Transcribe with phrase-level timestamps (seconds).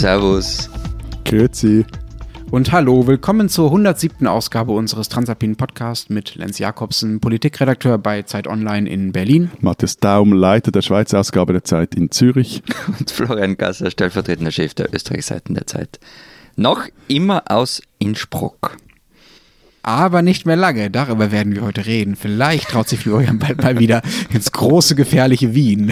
[0.00, 0.70] Servus.
[1.26, 1.84] Grüezi.
[2.50, 4.26] Und hallo, willkommen zur 107.
[4.26, 9.50] Ausgabe unseres Transalpinen Podcasts mit Lenz Jakobsen, Politikredakteur bei Zeit Online in Berlin.
[9.60, 12.62] Matthias Daum, Leiter der Schweizer Ausgabe der Zeit in Zürich.
[12.98, 16.00] Und Florian Gasser, stellvertretender Chef der Österreichseiten der Zeit.
[16.56, 18.78] Noch immer aus Innsbruck.
[19.82, 22.14] Aber nicht mehr lange, darüber werden wir heute reden.
[22.14, 25.90] Vielleicht traut sich Florian bald mal wieder ins große, gefährliche Wien.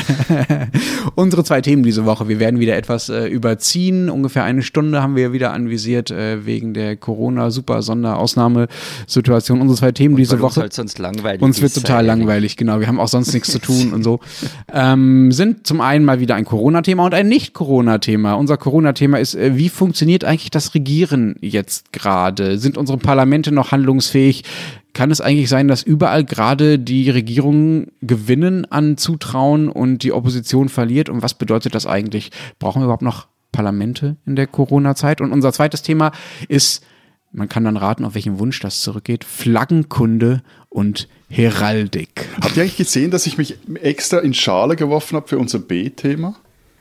[1.14, 2.28] Unsere zwei Themen diese Woche.
[2.28, 4.10] Wir werden wieder etwas äh, überziehen.
[4.10, 9.62] Ungefähr eine Stunde haben wir wieder anvisiert äh, wegen der Corona-Super-Sonderausnahmesituation.
[9.62, 10.48] Unsere zwei Themen diese Weil Woche.
[10.48, 12.08] Uns halt sonst langweilig Uns wird total ehrlich.
[12.08, 12.80] langweilig, genau.
[12.80, 14.20] Wir haben auch sonst nichts zu tun und so.
[14.70, 18.34] Ähm, sind zum einen mal wieder ein Corona-Thema und ein Nicht-Corona-Thema.
[18.34, 22.58] Unser Corona-Thema ist, äh, wie funktioniert eigentlich das Regieren jetzt gerade?
[22.58, 24.44] Sind unsere Parlamente noch handlungsfähig?
[24.92, 30.68] Kann es eigentlich sein, dass überall gerade die Regierungen gewinnen an Zutrauen und die Opposition
[30.68, 31.08] verliert?
[31.08, 32.30] Und was bedeutet das eigentlich?
[32.58, 35.20] Brauchen wir überhaupt noch Parlamente in der Corona-Zeit?
[35.20, 36.12] Und unser zweites Thema
[36.48, 36.84] ist,
[37.30, 42.26] man kann dann raten, auf welchen Wunsch das zurückgeht, Flaggenkunde und Heraldik.
[42.40, 46.36] Habt ihr eigentlich gesehen, dass ich mich extra in Schale geworfen habe für unser B-Thema?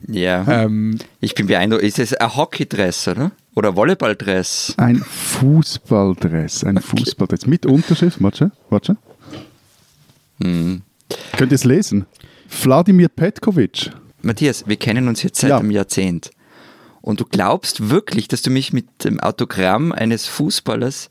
[0.07, 0.45] Ja.
[0.47, 1.83] Ähm, Ich bin beeindruckt.
[1.83, 3.31] Ist es ein Hockeydress, oder?
[3.55, 4.75] Oder Volleyball-Dress?
[4.77, 8.21] Ein Fußballdress, ein Fußballdress mit Unterschrift.
[8.21, 8.97] Warte, warte.
[10.41, 10.81] Hm.
[11.37, 12.05] Könnt ihr es lesen?
[12.61, 13.91] Wladimir Petkovic.
[14.21, 15.57] Matthias, wir kennen uns jetzt seit Ja.
[15.57, 16.31] einem Jahrzehnt.
[17.01, 21.09] Und du glaubst wirklich, dass du mich mit dem Autogramm eines Fußballers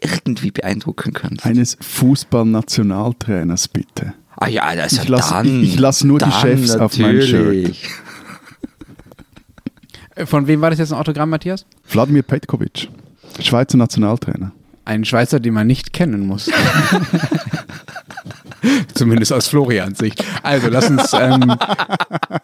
[0.00, 1.44] irgendwie beeindrucken kannst?
[1.44, 4.14] Eines Fußballnationaltrainers, bitte.
[4.36, 7.20] ah ja, also Ich lass- dann, ich- ich lass nur die dann Chefs auf mein
[7.22, 7.74] Shirt.
[10.18, 11.64] Äh, Von wem war das jetzt ein Autogramm, Matthias?
[11.88, 12.88] Wladimir Petkovic,
[13.40, 14.52] Schweizer Nationaltrainer.
[14.84, 16.50] Ein Schweizer, den man nicht kennen muss.
[18.94, 20.24] Zumindest aus Florians Sicht.
[20.42, 21.12] Also lass uns.
[21.12, 21.56] Ähm,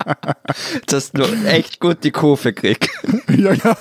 [0.91, 2.89] Hast du echt gut die Kurve gekriegt.
[3.29, 3.77] ja, ja.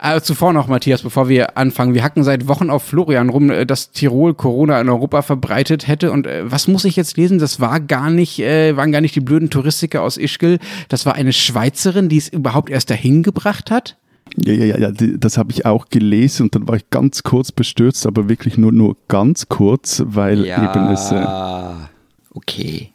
[0.00, 1.94] äh, zuvor noch, Matthias, bevor wir anfangen.
[1.94, 6.12] Wir hacken seit Wochen auf Florian rum, äh, dass Tirol Corona in Europa verbreitet hätte.
[6.12, 7.38] Und äh, was muss ich jetzt lesen?
[7.38, 10.58] Das war gar nicht, äh, waren gar nicht die blöden Touristiker aus Ischgl.
[10.88, 13.96] Das war eine Schweizerin, die es überhaupt erst dahin gebracht hat.
[14.36, 17.50] Ja, ja, ja, ja, das habe ich auch gelesen und dann war ich ganz kurz
[17.50, 21.10] bestürzt, aber wirklich nur, nur ganz kurz, weil eben es.
[21.10, 21.88] Äh, Ja,
[22.34, 22.92] okay.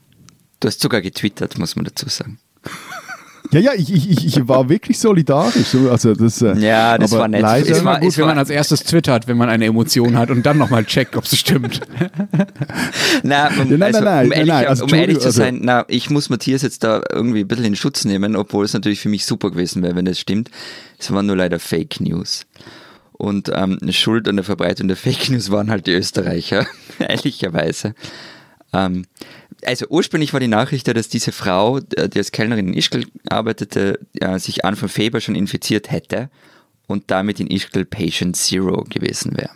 [0.60, 2.40] Du hast sogar getwittert, muss man dazu sagen.
[3.54, 5.68] Ja, ja, ich, ich, ich- war wirklich solidarisch.
[5.68, 7.42] so, Also das, äh, Ja, das war nett.
[7.42, 10.30] Leider, Ist war- gut, es wenn man als erstes twittert, wenn man eine Emotion hat
[10.32, 11.82] und dann nochmal checkt, ob es stimmt.
[13.24, 15.58] Nein, um, Ja, nein, also, nein, nein, um, ehrlich, nein, also um ehrlich zu Entschuldigung,
[15.60, 18.74] sein, na, ich muss Matthias jetzt da irgendwie ein bisschen in Schutz nehmen, obwohl es
[18.74, 20.50] natürlich für mich super gewesen wäre, wenn das stimmt.
[21.00, 22.46] Es waren nur leider Fake News.
[23.14, 26.66] Und ähm, Schuld an der Verbreitung der Fake News waren halt die Österreicher,
[27.00, 27.94] ehrlicherweise.
[28.74, 29.06] Ähm,
[29.66, 33.06] also ursprünglich war die Nachricht ja, dass diese Frau, äh, die als Kellnerin in Ischgl
[33.30, 36.30] arbeitete, ja, sich Anfang Februar schon infiziert hätte
[36.88, 39.52] und damit in Ischgl Patient Zero gewesen wäre.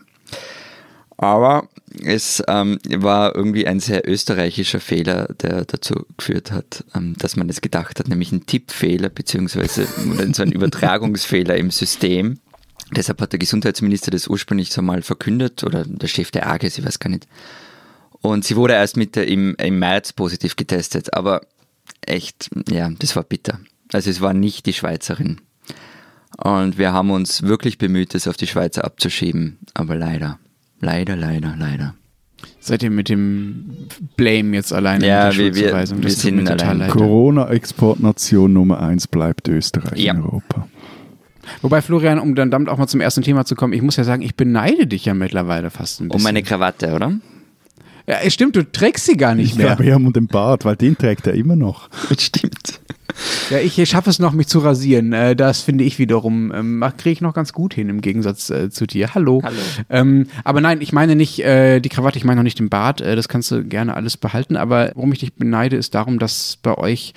[1.18, 1.68] Aber
[2.04, 7.50] es ähm, war irgendwie ein sehr österreichischer Fehler, der dazu geführt hat, ähm, dass man
[7.50, 12.40] es gedacht hat, nämlich ein Tippfehler beziehungsweise oder so ein Übertragungsfehler im System.
[12.96, 16.86] Deshalb hat der Gesundheitsminister das ursprünglich so mal verkündet oder der Chef der AGES, ich
[16.86, 17.28] weiß gar nicht.
[18.22, 21.42] Und sie wurde erst Mitte im, im März positiv getestet, aber
[22.06, 23.60] echt, ja, das war bitter.
[23.94, 25.40] Also es war nicht die Schweizerin.
[26.38, 30.40] Und wir haben uns wirklich bemüht, das auf die Schweizer abzuschieben, aber leider,
[30.82, 31.96] leider, leider, leider.
[32.60, 36.48] Seid ihr mit dem Blame jetzt alleine Ja, mit der wir- wir- wir Das sind
[36.50, 36.90] allein.
[36.90, 40.14] Corona-Exportnation Nummer eins bleibt Österreich Ja.
[40.14, 40.68] in Europa.
[41.62, 44.04] Wobei, Florian, um dann damit auch mal zum ersten Thema zu kommen, ich muss ja
[44.04, 46.20] sagen, ich beneide dich ja mittlerweile fast ein bisschen.
[46.20, 47.14] Um meine Krawatte, oder?
[48.08, 49.68] Ja, es stimmt, du trägst sie gar nicht Ich mehr.
[49.68, 51.90] glaube, wir haben um den Bart, weil den trägt er immer noch.
[52.18, 52.80] Stimmt.
[53.50, 55.14] Ja, ich schaffe es noch, mich zu rasieren.
[55.14, 58.70] Äh, Das finde ich wiederum, ähm, kriege ich noch ganz gut hin im Gegensatz äh,
[58.70, 59.14] zu dir.
[59.16, 59.42] Hallo.
[59.44, 59.58] Hallo.
[59.90, 63.02] Ähm, aber nein, ich meine nicht äh, die Krawatte, ich meine noch nicht den Bart.
[63.02, 64.56] Äh, das kannst du gerne alles behalten.
[64.58, 67.14] Aber worum ich dich beneide, ist darum, dass bei euch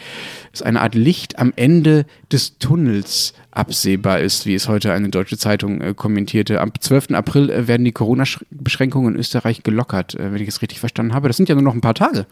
[0.53, 5.37] es eine Art Licht am Ende des Tunnels absehbar ist, wie es heute eine deutsche
[5.39, 6.61] Zeitung äh, kommentierte.
[6.61, 7.11] Am 12.
[7.13, 11.29] April äh, werden die Corona-Beschränkungen in Österreich gelockert, äh, wenn ich es richtig verstanden habe.
[11.29, 12.27] Das sind ja nur noch ein paar Tage.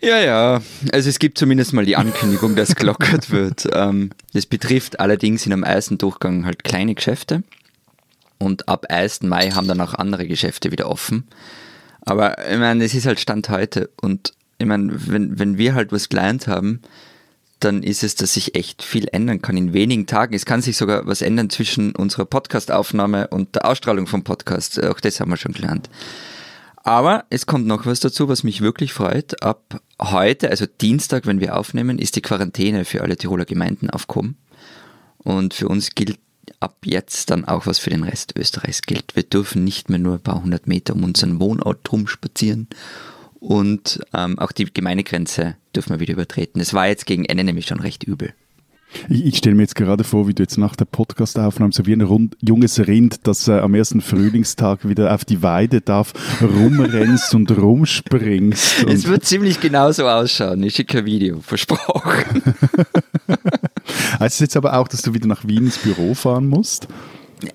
[0.00, 0.62] Ja, ja.
[0.92, 3.68] Also es gibt zumindest mal die Ankündigung, dass gelockert wird.
[3.72, 7.42] Ähm, das betrifft allerdings in einem ersten Durchgang halt kleine Geschäfte.
[8.38, 9.22] Und ab 1.
[9.22, 11.26] Mai haben dann auch andere Geschäfte wieder offen.
[12.02, 13.90] Aber ich meine, es ist halt Stand heute.
[14.00, 16.82] Und ich meine, wenn, wenn wir halt was gelernt haben,
[17.60, 20.34] dann ist es, dass sich echt viel ändern kann in wenigen Tagen.
[20.34, 24.82] Es kann sich sogar was ändern zwischen unserer Podcast-Aufnahme und der Ausstrahlung vom Podcast.
[24.82, 25.88] Auch das haben wir schon gelernt.
[26.84, 29.42] Aber es kommt noch was dazu, was mich wirklich freut.
[29.42, 34.36] Ab heute, also Dienstag, wenn wir aufnehmen, ist die Quarantäne für alle Tiroler Gemeinden aufgehoben.
[35.16, 36.18] Und für uns gilt
[36.60, 39.16] ab jetzt dann auch, was für den Rest Österreichs gilt.
[39.16, 42.68] Wir dürfen nicht mehr nur ein paar hundert Meter um unseren Wohnort drum spazieren
[43.44, 46.60] und ähm, auch die Gemeindegrenze dürfen wir wieder übertreten.
[46.60, 48.32] Es war jetzt gegen Ende nämlich schon recht übel.
[49.08, 51.92] Ich, ich stelle mir jetzt gerade vor, wie du jetzt nach der Podcastaufnahme so wie
[51.92, 57.34] ein rund, junges Rind, das äh, am ersten Frühlingstag wieder auf die Weide darf, rumrennst
[57.34, 58.84] und rumspringst.
[58.84, 60.62] Und es wird ziemlich genauso ausschauen.
[60.62, 62.42] Ich schicke ein Video, versprochen.
[64.20, 66.88] heißt es jetzt aber auch, dass du wieder nach Wien ins Büro fahren musst?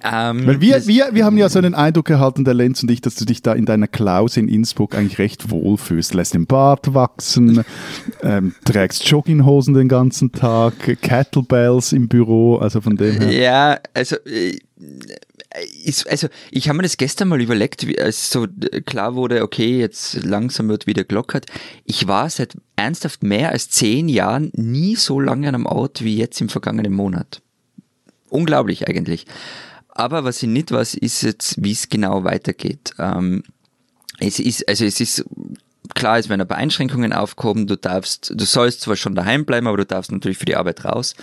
[0.04, 3.02] Ähm, Weil wir, wir, wir haben ja so einen Eindruck erhalten, der Lenz und ich,
[3.02, 6.14] dass du dich da in deiner Klause in Innsbruck eigentlich recht wohl fühlst.
[6.14, 7.64] Lässt den Bart wachsen,
[8.22, 13.32] ähm, trägst Jogginghosen den ganzen Tag, Kettlebells im Büro, also von dem her.
[13.32, 14.58] Ja, also, äh,
[15.84, 18.46] ist, also ich habe mir das gestern mal überlegt, wie, als so
[18.86, 21.48] klar wurde, okay, jetzt langsam wird wieder glockert.
[21.86, 26.18] Ich war seit ernsthaft mehr als zehn Jahren nie so lange an einem Ort wie
[26.18, 27.42] jetzt im vergangenen Monat.
[28.30, 29.26] Unglaublich eigentlich.
[30.00, 32.94] Aber was ich nicht weiß, ist jetzt, wie es genau weitergeht.
[33.00, 33.44] Ähm,
[34.18, 35.26] es ist, also es ist
[35.94, 37.68] klar, es werden ein paar Einschränkungen aufgehoben.
[37.68, 40.86] Du darfst, du sollst zwar schon daheim bleiben, aber du darfst natürlich für die Arbeit
[40.86, 41.16] raus.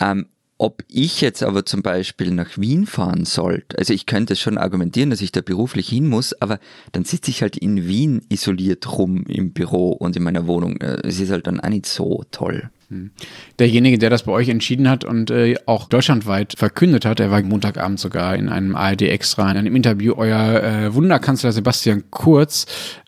[0.00, 0.24] Ähm,
[0.56, 5.10] ob ich jetzt aber zum Beispiel nach Wien fahren sollte, also ich könnte schon argumentieren,
[5.10, 6.60] dass ich da beruflich hin muss, aber
[6.92, 10.80] dann sitze ich halt in Wien isoliert rum im Büro und in meiner Wohnung.
[10.80, 12.70] Äh, es ist halt dann auch nicht so toll.
[12.88, 13.10] Hm.
[13.58, 17.42] Derjenige, der das bei euch entschieden hat und äh, auch deutschlandweit verkündet hat, er war
[17.42, 22.66] Montagabend sogar in einem ARD Extra, in einem Interview, euer äh, Wunderkanzler Sebastian Kurz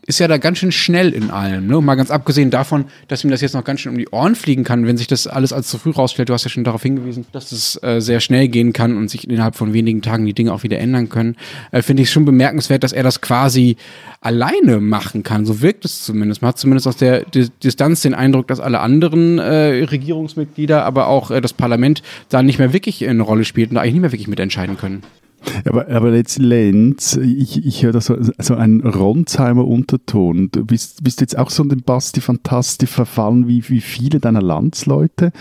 [0.09, 1.67] ist ja da ganz schön schnell in allem.
[1.67, 1.83] Ne?
[1.83, 4.65] Mal ganz abgesehen davon, dass ihm das jetzt noch ganz schön um die Ohren fliegen
[4.65, 6.31] kann, wenn sich das alles als zu früh rausstellt.
[6.31, 9.29] Du hast ja schon darauf hingewiesen, dass es äh, sehr schnell gehen kann und sich
[9.29, 11.37] innerhalb von wenigen Tagen die Dinge auch wieder ändern können.
[11.73, 13.77] Äh, Finde ich schon bemerkenswert, dass er das quasi
[14.23, 15.45] alleine machen kann.
[15.45, 16.41] So wirkt es zumindest.
[16.41, 21.09] Man hat zumindest aus der D Distanz den Eindruck, dass alle anderen äh, Regierungsmitglieder, aber
[21.09, 24.03] auch äh, das Parlament da nicht mehr wirklich eine Rolle spielt und da eigentlich nicht
[24.03, 25.03] mehr wirklich mitentscheiden können.
[25.65, 30.51] Aber, aber jetzt Lenz, ich, ich höre da so, so einen Ronsheimer Unterton.
[30.51, 34.43] Du bist, bist jetzt auch so in den Basti Fantasti verfallen wie, wie viele deiner
[34.43, 35.33] Landsleute?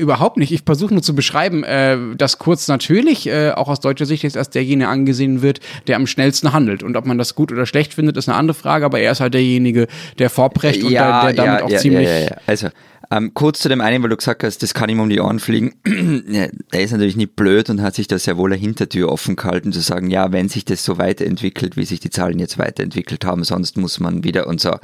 [0.00, 0.50] Überhaupt nicht.
[0.50, 4.36] Ich versuche nur zu beschreiben, äh, dass Kurz natürlich äh, auch aus deutscher Sicht jetzt
[4.36, 6.82] als derjenige angesehen wird, der am schnellsten handelt.
[6.82, 9.20] Und ob man das gut oder schlecht findet, ist eine andere Frage, aber er ist
[9.20, 9.88] halt derjenige,
[10.18, 12.08] der vorprescht und Ja, der, der damit ja, auch ja, ziemlich.
[12.08, 12.36] Ja, ja, ja.
[12.46, 12.68] Also,
[13.10, 15.40] ähm, kurz zu dem einen, weil du gesagt hast, das kann ihm um die Ohren
[15.40, 15.74] fliegen.
[16.72, 19.72] Der ist natürlich nicht blöd und hat sich da sehr wohl eine Hintertür offen gehalten,
[19.72, 23.42] zu sagen, ja, wenn sich das so weiterentwickelt, wie sich die Zahlen jetzt weiterentwickelt haben,
[23.42, 24.76] sonst muss man wieder und so.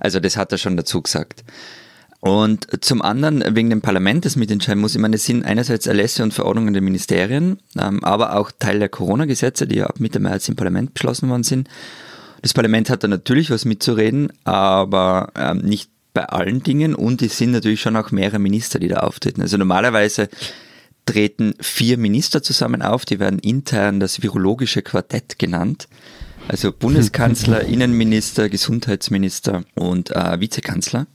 [0.00, 1.44] Also das hat er schon dazu gesagt.
[2.20, 6.22] Und zum anderen, wegen dem Parlament, das mitentscheiden muss, ich meine, es sind einerseits Erlässe
[6.22, 10.48] und Verordnungen der Ministerien, ähm, aber auch Teil der Corona-Gesetze, die ja ab Mitte März
[10.48, 11.68] im Parlament beschlossen worden sind.
[12.40, 17.36] Das Parlament hat da natürlich was mitzureden, aber ähm, nicht bei allen Dingen und es
[17.36, 19.42] sind natürlich schon auch mehrere Minister, die da auftreten.
[19.42, 20.30] Also normalerweise
[21.04, 25.88] treten vier Minister zusammen auf, die werden intern das virologische Quartett genannt.
[26.48, 31.06] Also Bundeskanzler, Innenminister, Gesundheitsminister und äh, Vizekanzler.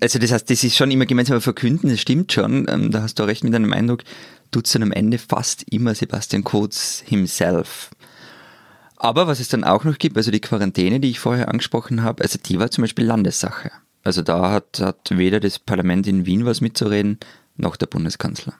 [0.00, 3.20] Also das heißt, das ist schon immer gemeinsam verkünden, das stimmt schon, ähm, da hast
[3.20, 4.02] du recht mit deinem Eindruck,
[4.50, 7.90] tut es dann am Ende fast immer Sebastian Kurz himself.
[8.96, 12.24] Aber was es dann auch noch gibt, also die Quarantäne, die ich vorher angesprochen habe,
[12.24, 13.70] also die war zum Beispiel Landessache.
[14.02, 17.18] Also da hat, hat weder das Parlament in Wien was mitzureden,
[17.56, 18.54] noch der Bundeskanzler.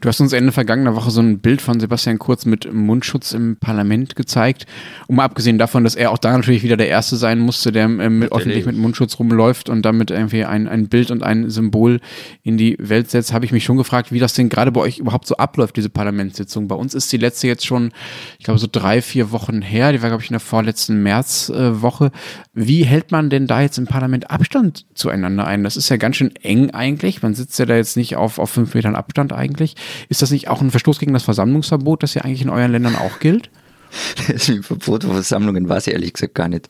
[0.00, 3.56] Du hast uns Ende vergangener Woche so ein Bild von Sebastian Kurz mit Mundschutz im
[3.56, 4.66] Parlament gezeigt.
[5.06, 7.84] Und mal abgesehen davon, dass er auch da natürlich wieder der Erste sein musste, der
[7.84, 12.00] ähm, mit, öffentlich mit Mundschutz rumläuft und damit irgendwie ein, ein Bild und ein Symbol
[12.42, 14.98] in die Welt setzt, habe ich mich schon gefragt, wie das denn gerade bei euch
[14.98, 16.68] überhaupt so abläuft, diese Parlamentssitzung.
[16.68, 17.92] Bei uns ist die letzte jetzt schon,
[18.38, 19.92] ich glaube, so drei, vier Wochen her.
[19.92, 22.12] Die war, glaube ich, in der vorletzten Märzwoche.
[22.54, 25.64] wie hält man denn da jetzt im Parlament Abstand zueinander ein?
[25.64, 27.22] Das ist ja ganz schön eng eigentlich.
[27.22, 29.65] Man sitzt ja da jetzt nicht auf, auf fünf Metern Abstand eigentlich.
[30.08, 32.94] Ist das nicht auch ein Verstoß gegen das Versammlungsverbot, das ja eigentlich in euren Ländern
[32.96, 33.50] auch gilt?
[34.28, 36.68] Das Verbot von Versammlungen weiß ich ehrlich gesagt gar nicht.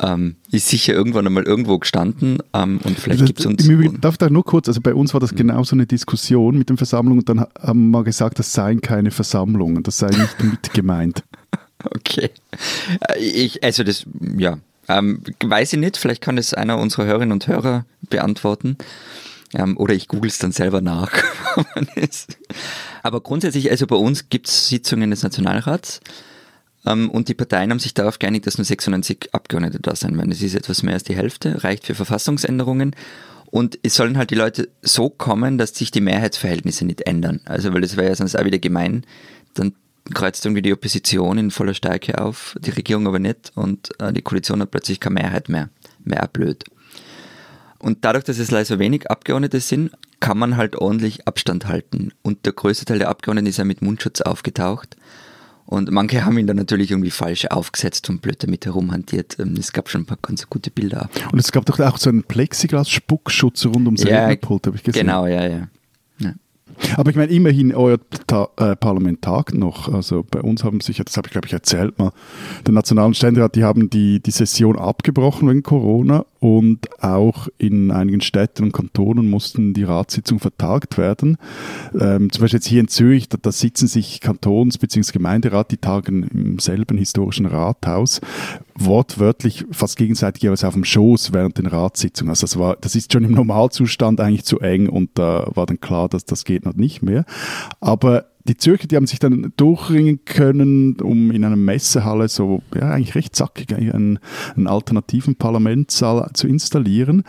[0.00, 3.64] Ähm, ist sicher irgendwann einmal irgendwo gestanden ähm, und vielleicht Also, gibt es uns.
[3.66, 6.56] Im Übrigen, darf da nur kurz, also bei uns war das genau so eine Diskussion
[6.58, 10.08] mit den Versammlungen und dann ha- haben wir gesagt, das seien keine Versammlungen, das sei
[10.08, 11.22] nicht mit gemeint.
[11.84, 12.30] Okay.
[13.08, 14.06] Äh, Ich, also das,
[14.38, 14.56] ja,
[14.88, 18.76] ähm, weiß ich nicht, vielleicht kann das einer unserer Hörerinnen und Hörer beantworten.
[19.54, 21.12] Ähm, oder ich google es dann selber nach.
[23.02, 26.00] Aber grundsätzlich, also bei uns gibt es Sitzungen des Nationalrats
[26.86, 30.30] ähm, und die Parteien haben sich darauf geeinigt, dass nur 96 Abgeordnete da sein werden.
[30.30, 32.94] Das ist etwas mehr als die Hälfte, reicht für Verfassungsänderungen.
[33.46, 37.40] Und es sollen halt die Leute so kommen, dass sich die Mehrheitsverhältnisse nicht ändern.
[37.44, 39.04] Also, weil das wäre ja sonst auch wieder gemein.
[39.52, 39.74] Dann
[40.14, 44.22] kreuzt irgendwie die Opposition in voller Stärke auf, die Regierung aber nicht und äh, die
[44.22, 45.68] Koalition hat plötzlich keine Mehrheit mehr.
[46.18, 46.64] Auch blöd.
[47.82, 52.12] Und dadurch, dass es leider so wenig Abgeordnete sind, kann man halt ordentlich Abstand halten.
[52.22, 54.96] Und der größte Teil der Abgeordneten ist ja mit Mundschutz aufgetaucht.
[55.66, 59.36] Und manche haben ihn dann natürlich irgendwie falsch aufgesetzt und blöd damit herumhantiert.
[59.40, 61.10] Ähm, es gab schon ein paar ganz gute Bilder.
[61.32, 65.06] Und es gab doch auch so einen Plexiglas-Spuckschutz rund ums Ja, Rednerpult, habe ich gesehen.
[65.06, 65.68] Genau, ja, ja.
[66.96, 69.92] Aber ich meine, immerhin, euer Ta äh, Parlament tagt noch.
[69.92, 72.12] Also bei uns haben sich, das habe ich glaube ich erzählt mal,
[72.66, 78.20] der Nationalen Ständerat, die haben die, die Session abgebrochen wegen Corona und auch in einigen
[78.20, 81.36] Städten und Kantonen mussten die Ratssitzungen vertagt werden.
[81.94, 85.12] Ähm, zum Beispiel jetzt hier in Zürich, da, da sitzen sich Kantons- bzw.
[85.12, 88.20] Gemeinderat, die tagen im selben historischen Rathaus,
[88.74, 92.30] wortwörtlich fast gegenseitig jeweils auf dem Schoß während den Ratssitzungen.
[92.30, 95.78] Also das war, das ist schon im Normalzustand eigentlich zu eng und da war dann
[95.78, 97.24] klar, dass das geht noch nicht mehr.
[97.78, 102.90] Aber die Zürcher, die haben sich dann durchringen können, um in einer Messehalle so, ja,
[102.90, 104.18] eigentlich recht zackig, einen,
[104.56, 107.24] einen alternativen Parlamentssaal zu installieren.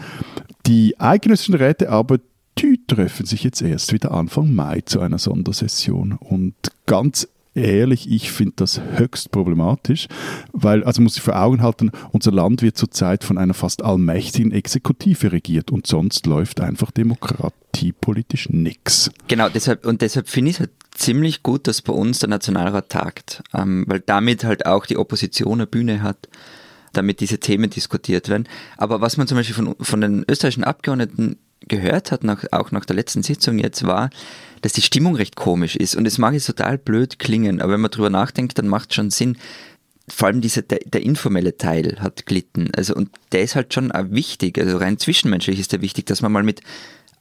[0.66, 2.20] Die eidgenössischen Räte aber,
[2.58, 6.14] die treffen sich jetzt erst wieder Anfang Mai zu einer Sondersession.
[6.14, 6.56] Und
[6.86, 10.08] ganz ehrlich, ich finde das höchst problematisch,
[10.52, 14.52] weil, also muss ich vor Augen halten, unser Land wird zurzeit von einer fast allmächtigen
[14.52, 19.12] Exekutive regiert und sonst läuft einfach demokratiepolitisch nichts.
[19.28, 22.90] Genau, deshalb, und deshalb finde ich es halt ziemlich gut, dass bei uns der Nationalrat
[22.90, 26.30] tagt, ähm, weil damit halt auch die Opposition eine Bühne hat,
[26.94, 28.48] damit diese Themen diskutiert werden.
[28.78, 32.86] Aber was man zum Beispiel von, von den österreichischen Abgeordneten gehört hat, nach, auch nach
[32.86, 34.10] der letzten Sitzung jetzt, war,
[34.62, 35.96] dass die Stimmung recht komisch ist.
[35.96, 38.96] Und es mag jetzt total blöd klingen, aber wenn man drüber nachdenkt, dann macht es
[38.96, 39.38] schon Sinn.
[40.08, 42.72] Vor allem dieser, der, der informelle Teil hat glitten.
[42.76, 44.58] Also, und der ist halt schon auch wichtig.
[44.58, 46.62] Also rein zwischenmenschlich ist der wichtig, dass man mal mit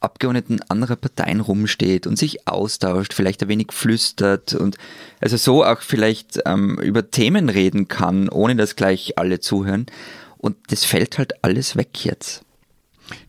[0.02, 4.76] Abgeordneten anderer Parteien rumsteht und sich austauscht, vielleicht ein wenig flüstert und
[5.20, 9.86] also so auch vielleicht ähm, über Themen reden kann, ohne dass gleich alle zuhören.
[10.38, 12.44] Und das fällt halt alles weg jetzt.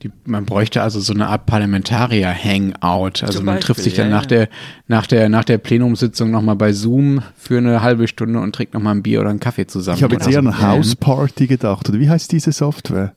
[0.01, 3.23] Die, man bräuchte also so eine Art Parlamentarier-Hangout.
[3.23, 4.27] Also Zum man trifft sich dann ja, nach, ja.
[4.27, 4.49] der,
[4.87, 8.95] nach, der, nach der Plenumssitzung nochmal bei Zoom für eine halbe Stunde und trinkt nochmal
[8.95, 9.97] ein Bier oder einen Kaffee zusammen.
[9.97, 10.49] Ich habe jetzt eher so.
[10.49, 13.13] an Houseparty gedacht, oder wie heißt diese Software?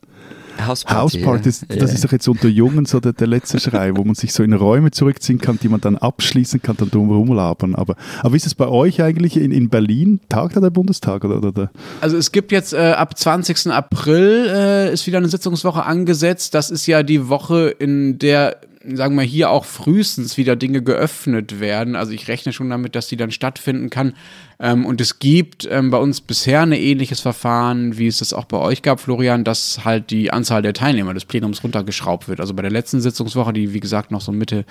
[0.64, 1.18] Hausparty.
[1.18, 4.14] Houseparty, das, das ist doch jetzt unter Jungen so der, der letzte Schrei, wo man
[4.14, 7.74] sich so in Räume zurückziehen kann, die man dann abschließen kann, dann drum rumlabern.
[7.74, 10.20] Aber, aber wie ist es bei euch eigentlich in, in Berlin?
[10.28, 11.70] Tagt da der Bundestag oder, oder der?
[12.00, 13.68] Also es gibt jetzt äh, ab 20.
[13.68, 16.54] April äh, ist wieder eine Sitzungswoche angesetzt.
[16.54, 18.60] Das ist ja die Woche, in der
[18.94, 21.96] sagen wir hier auch frühestens wieder Dinge geöffnet werden.
[21.96, 24.14] Also ich rechne schon damit, dass die dann stattfinden kann.
[24.58, 28.44] Ähm, und es gibt ähm, bei uns bisher ein ähnliches Verfahren, wie es das auch
[28.44, 32.40] bei euch gab, Florian, dass halt die Anzahl der Teilnehmer des Plenums runtergeschraubt wird.
[32.40, 34.64] Also bei der letzten Sitzungswoche, die wie gesagt noch so Mitte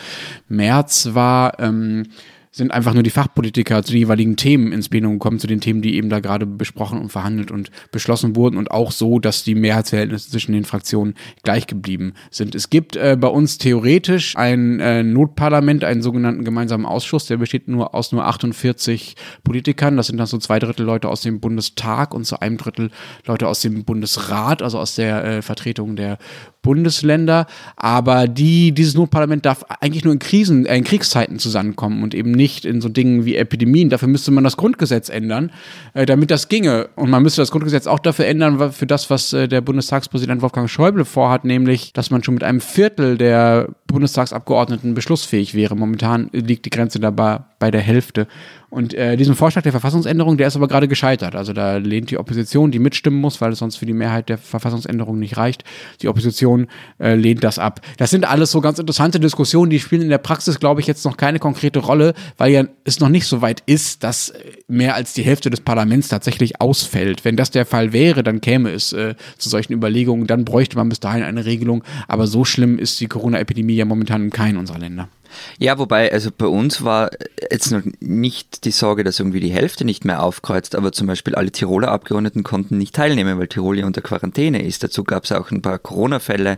[0.48, 2.07] März war, ähm,
[2.55, 5.81] sind einfach nur die Fachpolitiker zu den jeweiligen Themen ins Plenum gekommen, zu den Themen,
[5.81, 9.55] die eben da gerade besprochen und verhandelt und beschlossen wurden und auch so, dass die
[9.55, 12.55] Mehrheitsverhältnisse zwischen den Fraktionen gleich geblieben sind.
[12.55, 17.67] Es gibt äh, bei uns theoretisch ein äh, Notparlament, einen sogenannten gemeinsamen Ausschuss, der besteht
[17.67, 19.97] nur aus nur 48 Politikern.
[19.97, 22.89] Das sind dann so zwei Drittel Leute aus dem Bundestag und zu einem Drittel
[23.25, 26.17] Leute aus dem Bundesrat, also aus der äh, Vertretung der
[26.65, 27.45] Bundesländer.
[27.75, 32.31] Aber die, dieses Notparlament darf eigentlich nur in Krisen, äh, in Kriegszeiten zusammenkommen und eben
[32.31, 33.89] nicht in so Dingen wie Epidemien.
[33.89, 35.51] Dafür müsste man das Grundgesetz ändern,
[35.93, 36.89] äh, damit das ginge.
[36.95, 40.67] Und man müsste das Grundgesetz auch dafür ändern, für das, was äh, der Bundestagspräsident Wolfgang
[40.69, 45.77] Schäuble vorhat, nämlich, dass man schon mit einem Viertel der Bundestagsabgeordneten beschlussfähig wäre.
[45.77, 48.27] Momentan liegt die Grenze dabei bei der Hälfte.
[48.69, 51.33] Und äh, diesen Vorschlag der Verfassungsänderung, der ist aber gerade gescheitert.
[51.33, 54.37] Also da lehnt die Opposition, die mitstimmen muss, weil es sonst für die Mehrheit der
[54.37, 55.63] Verfassungsänderung nicht reicht.
[56.01, 56.67] Die Opposition
[56.99, 57.79] äh, lehnt das ab.
[57.95, 61.05] Das sind alles so ganz interessante Diskussionen, die spielen in der Praxis, glaube ich, jetzt
[61.05, 64.33] noch keine konkrete Rolle, weil ja es noch nicht so weit ist, dass
[64.67, 67.23] mehr als die Hälfte des Parlaments tatsächlich ausfällt.
[67.23, 70.89] Wenn das der Fall wäre, dann käme es äh, zu solchen Überlegungen, dann bräuchte man
[70.89, 71.81] bis dahin eine Regelung.
[72.09, 75.10] Aber so schlimm ist die Corona-Epidemie ja momentan in keinem unserer Länder.
[75.58, 77.12] Ja, wobei, also bei uns war
[77.51, 81.36] jetzt noch nicht die Sorge, dass irgendwie die Hälfte nicht mehr aufkreuzt, aber zum Beispiel
[81.36, 84.84] alle Tiroler Abgeordneten konnten nicht teilnehmen, weil Tirol ja unter Quarantäne ist.
[84.84, 86.58] Dazu gab es auch ein paar Corona-Fälle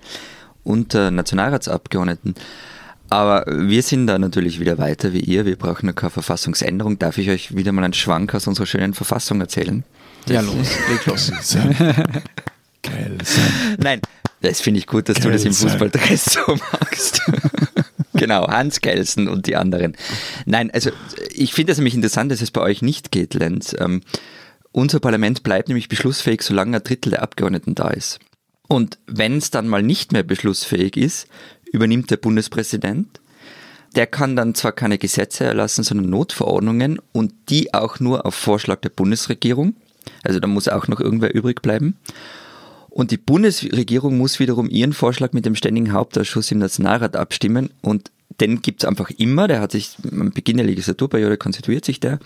[0.64, 2.36] unter Nationalratsabgeordneten.
[3.10, 5.46] Aber wir sind da natürlich wieder weiter wie ihr.
[5.46, 7.00] Wir brauchen ja keine Verfassungsänderung.
[7.00, 9.86] Darf ich euch wieder mal einen Schwank aus unserer schönen Verfassung erzählen?
[10.28, 11.32] Ja, los, leg los.
[12.82, 13.44] Gelsen.
[13.78, 14.02] Nein,
[14.41, 15.53] das finde ich gut, dass du das im.
[15.53, 17.22] Fußballdress so magst.
[18.13, 19.96] genau, Hans Kelsen und die anderen.
[20.46, 20.91] Nein, also
[21.32, 23.75] ich finde es nämlich interessant, dass es bei euch nicht geht, Lenz.
[23.77, 24.01] Ähm,
[24.72, 28.20] unser Parlament bleibt nämlich beschlussfähig, solange ein Drittel der Abgeordneten da ist.
[28.67, 31.27] Und wenn es dann mal nicht mehr beschlussfähig ist,
[31.72, 33.20] übernimmt der Bundespräsident.
[33.96, 38.82] Der kann dann zwar keine Gesetze erlassen, sondern Notverordnungen und die auch nur auf Vorschlag
[38.82, 39.75] der Bundesregierung.
[40.24, 41.98] Also da muss auch noch irgendwer übrig bleiben.
[42.98, 47.70] Und die Bundesregierung muss wiederum ihren Vorschlag mit dem Ständigen Hauptausschuss im Nationalrat abstimmen.
[47.82, 48.10] Und
[48.42, 49.48] den gibt's einfach immer.
[49.48, 52.18] Der hat sich am Beginn der Legislaturperiode konstituiert sich der,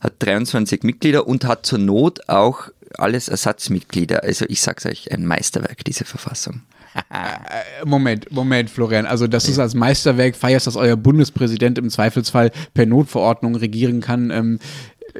[0.00, 4.24] hat 23 Mitglieder und hat zur Not auch alles Ersatzmitglieder.
[4.24, 6.62] Also ich sag's euch, ein Meisterwerk, diese Verfassung.
[7.10, 9.06] Äh, Moment, Moment, Florian.
[9.06, 14.32] Also, das ist als Meisterwerk feierst, dass euer Bundespräsident im Zweifelsfall per Notverordnung regieren kann.
[14.32, 14.58] Ähm,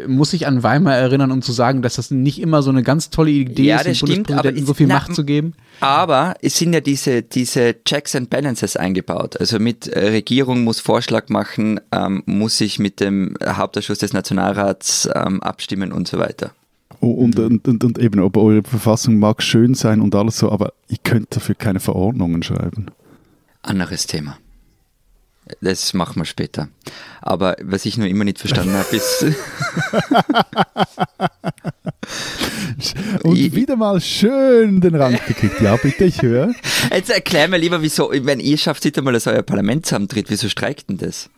[0.06, 3.10] muss ich an Weimar erinnern, um zu sagen, dass das nicht immer so eine ganz
[3.10, 5.54] tolle Idee Ja, ist, dem das stimmt, Bundespräsidenten aber so viel na, Macht zu geben?
[5.80, 9.38] Aber es sind ja diese, diese Checks and Balances eingebaut.
[9.38, 15.08] Also mit äh, Regierung muss Vorschlag machen, ähm, muss sich mit dem Hauptausschuss des Nationalrats
[15.14, 16.52] ähm, abstimmen und so weiter.
[17.00, 20.72] Und, und, und, und eben, ob eure Verfassung mag schön sein und alles so, aber
[20.88, 22.86] ihr könnt dafür keine Verordnungen schreiben.
[23.62, 24.38] Anderes Thema.
[25.60, 26.68] Das machen wir später.
[27.20, 29.26] Aber was ich nur immer nicht verstanden habe, ist,
[33.24, 35.60] Und Ich- wieder mal schön den Rand gekriegt.
[35.60, 36.52] Ja, bitte, ich höre.
[36.90, 40.48] jetzt erklär mir lieber, wieso, wenn ihr schafft, sieht mal, dass euer Parlament zusammentritt, wieso
[40.48, 41.28] streikt denn das?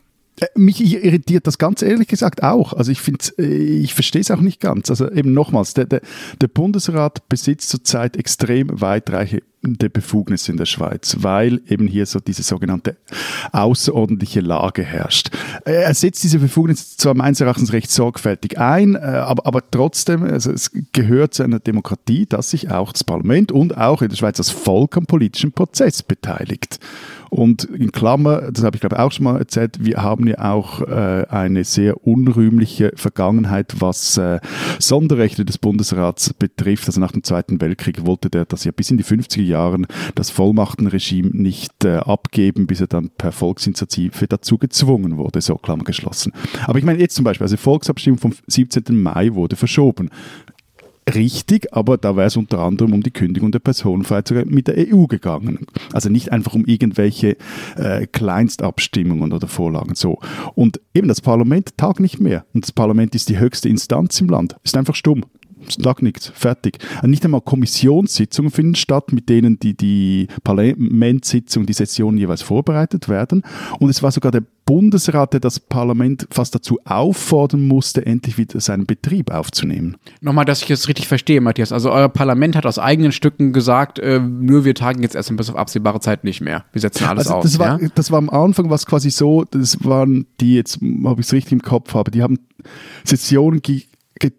[0.41, 2.73] Äh, Mich irritiert das ganz ehrlich gesagt auch.
[2.73, 4.91] Also ich finde, ich verstehe es auch nicht ganz.
[4.91, 6.01] Also eben nochmals, der, der,
[6.41, 12.43] der Bundesrat besitzt zurzeit extrem weitreichende Befugnisse in der Schweiz, weil eben hier so diese
[12.43, 12.97] sogenannte
[13.53, 15.31] außerordentliche Lage herrscht.
[15.65, 20.51] Er setzt diese Befugnisse zwar meines Erachtens recht sorgfältig ein, äh, aber, aber trotzdem, also
[20.51, 24.39] es gehört zu einer Demokratie, dass sich auch das Parlament und auch in der Schweiz
[24.39, 26.79] das Volk am politischen Prozess beteiligt.
[27.31, 30.83] Und in Klammer, das habe ich glaube auch schon mal erzählt, wir haben ja auch
[30.83, 34.41] äh, eine sehr unrühmliche Vergangenheit, was äh,
[34.81, 36.89] Sonderrechte des Bundesrats betrifft.
[36.89, 40.31] Also nach dem Zweiten Weltkrieg wollte der das ja bis in die 50er Jahren das
[40.31, 46.33] Vollmachtenregime nicht äh, abgeben, bis er dann per Volksinitiative dazu gezwungen wurde, so Klammer geschlossen.
[46.67, 49.01] Aber ich meine jetzt zum Beispiel, also Volksabstimmung vom 17.
[49.01, 50.11] Mai wurde verschoben
[51.15, 55.07] richtig, aber da wäre es unter anderem um die Kündigung der Personenfreiheit mit der EU
[55.07, 55.67] gegangen.
[55.93, 57.37] Also nicht einfach um irgendwelche
[57.77, 60.19] äh, Kleinstabstimmungen oder Vorlagen so.
[60.55, 62.45] Und eben das Parlament tagt nicht mehr.
[62.53, 64.57] Und das Parlament ist die höchste Instanz im Land.
[64.63, 65.25] Ist einfach stumm.
[65.67, 66.79] Es lag nichts, fertig.
[67.03, 73.09] Und nicht einmal Kommissionssitzungen finden statt, mit denen die, die Parlamentssitzungen, die Sessionen jeweils vorbereitet
[73.09, 73.43] werden.
[73.79, 78.61] Und es war sogar der Bundesrat, der das Parlament fast dazu auffordern musste, endlich wieder
[78.61, 79.97] seinen Betrieb aufzunehmen.
[80.21, 81.73] Nochmal, dass ich es richtig verstehe, Matthias.
[81.73, 85.51] Also euer Parlament hat aus eigenen Stücken gesagt, äh, nur wir tagen jetzt erstmal bis
[85.51, 86.65] auf absehbare Zeit nicht mehr.
[86.73, 87.45] Wir setzen alles Also aus.
[87.45, 87.89] das war, ja?
[87.97, 91.53] das war am Anfang was quasi so, das waren die jetzt, ob ich es richtig
[91.53, 92.39] im Kopf habe, die haben
[93.05, 93.63] Sessionen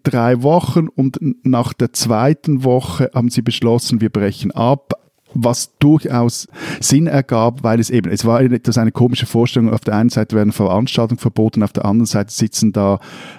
[0.02, 4.94] drei Wochen und nach der zweiten Woche haben sie beschlossen, wir brechen ab
[5.34, 6.48] was durchaus
[6.80, 9.72] Sinn ergab, weil es eben, es war etwas eine komische Vorstellung.
[9.72, 12.98] Auf der einen Seite werden Veranstaltungen verboten, auf der anderen Seite sitzen da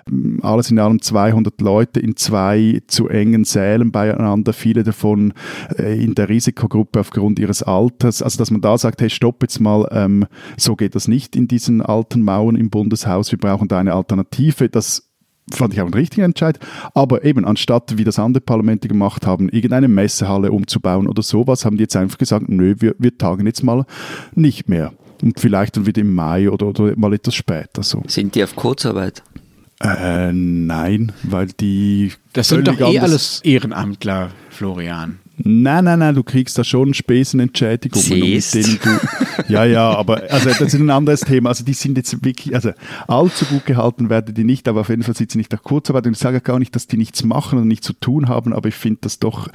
[0.10, 5.34] mm, alles in allem 200 Leute in zwei zu engen Sälen beieinander, viele davon
[5.77, 8.21] äh, in der Risikogruppe aufgrund ihres Alters.
[8.21, 10.25] Also, dass man da sagt, hey, stopp jetzt mal, ähm,
[10.58, 14.69] so geht das nicht in diesen alten Mauern im Bundeshaus, wir brauchen da eine Alternative.
[14.69, 15.12] Das
[15.51, 16.60] fand ich auch ein richtiger Entscheid.
[16.93, 21.77] Aber eben, anstatt, wie das andere Parlamente gemacht haben, irgendeine Messehalle umzubauen oder sowas, haben
[21.77, 23.86] die jetzt einfach gesagt, nö, wir, wir tagen jetzt mal
[24.34, 24.93] nicht mehr.
[25.21, 28.03] Und vielleicht dann wieder im Mai oder, oder mal etwas später so.
[28.08, 29.23] Sind die auf Kurzarbeit?
[29.79, 32.12] Äh, nein, weil die.
[32.34, 35.19] Das sind doch eh alles Ehrenamtler, Florian.
[35.45, 36.93] Nein, nein, nein, du kriegst da schon
[38.10, 38.56] Mit Siehst.
[38.56, 41.49] denen du, ja, ja, aber also das ist ein anderes Thema.
[41.49, 42.71] Also die sind jetzt wirklich, also
[43.10, 46.08] allzu gut gehalten werden die nicht, aber auf jeden Fall sind sie nicht nach Kurzarbeit.
[46.08, 48.69] Und ich sage gar nicht, dass die nichts machen und nichts zu tun haben, aber
[48.69, 49.49] ich finde das doch,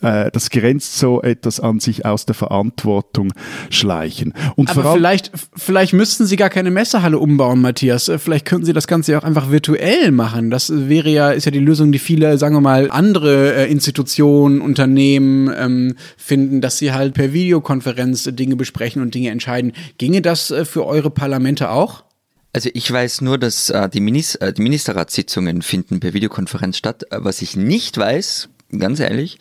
[0.00, 3.32] äh, das grenzt so etwas an sich aus der Verantwortung
[3.68, 4.32] schleichen.
[4.54, 8.12] Und Aber vielleicht, vielleicht müssten Sie gar keine Messehalle umbauen, Matthias.
[8.18, 10.50] Vielleicht könnten Sie das Ganze ja auch einfach virtuell machen.
[10.50, 14.60] Das wäre ja, ist ja die Lösung, die viele, sagen wir mal, andere äh, Institutionen,
[14.60, 19.72] Unternehmen ähm, finden, dass sie halt per Videokonferenz Dinge besprechen und Dinge entscheiden.
[19.98, 22.04] Ginge das äh, für eure Parlamente auch?
[22.52, 27.04] Also ich weiß nur, dass äh, die, Minis äh, die Ministerratssitzungen finden per Videokonferenz statt.
[27.10, 28.48] Äh, Was ich nicht weiß,
[28.78, 29.38] ganz ehrlich,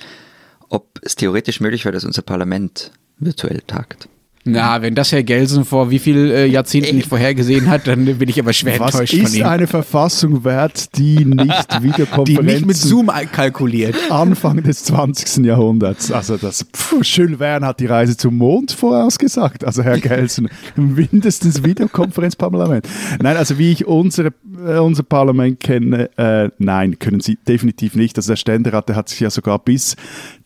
[0.70, 4.10] ob es theoretisch möglich wäre, dass unser Parlament virtuell tagt.
[4.47, 8.29] Na, wenn das Herr Gelsen vor wie viel äh, Jahrzehnten nicht vorhergesehen hat, dann bin
[8.29, 9.45] ich aber schwer was enttäuscht von ist ihm.
[9.45, 13.95] eine Verfassung wert, die nicht Die Videokonferenzen nicht mit Zoom kalkuliert.
[14.12, 15.43] Anfang des 20.
[15.45, 16.12] Jahrhunderts.
[16.12, 19.65] Also das pff, Jules Verne hat die Reise zum Mond vorausgesagt.
[19.65, 22.88] Also Herr Gelsen, mindestens Videokonferenzparlament.
[23.21, 24.31] Nein, also wie ich unsere,
[24.65, 28.17] unser Parlament kenne, äh, nein, können sie definitiv nicht.
[28.17, 29.95] Also der Ständerat, der hat sich ja sogar bis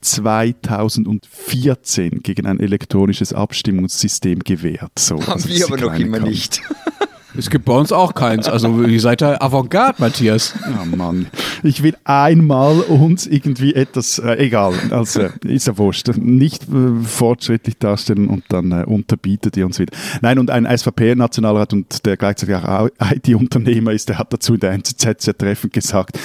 [0.02, 4.92] 2014 gegen ein elektronisches Abstimmungssystem gewehrt.
[4.98, 6.32] So, Haben also wir aber noch immer Kante.
[6.32, 6.62] nicht.
[7.38, 8.48] Es gibt bei uns auch keins.
[8.48, 10.56] Also ihr seid da Avantgarde, Matthias.
[10.66, 11.28] Oh Mann.
[11.64, 17.78] Ich will einmal uns irgendwie etwas, äh, egal, also ist ja wurscht, nicht äh, fortschrittlich
[17.78, 19.96] darstellen und dann äh, unterbietet ihr uns wieder.
[20.22, 24.72] Nein, und ein SVP-Nationalrat und der gleichzeitig auch IT-Unternehmer ist, der hat dazu in der
[24.72, 26.18] NZZ sehr treffend gesagt,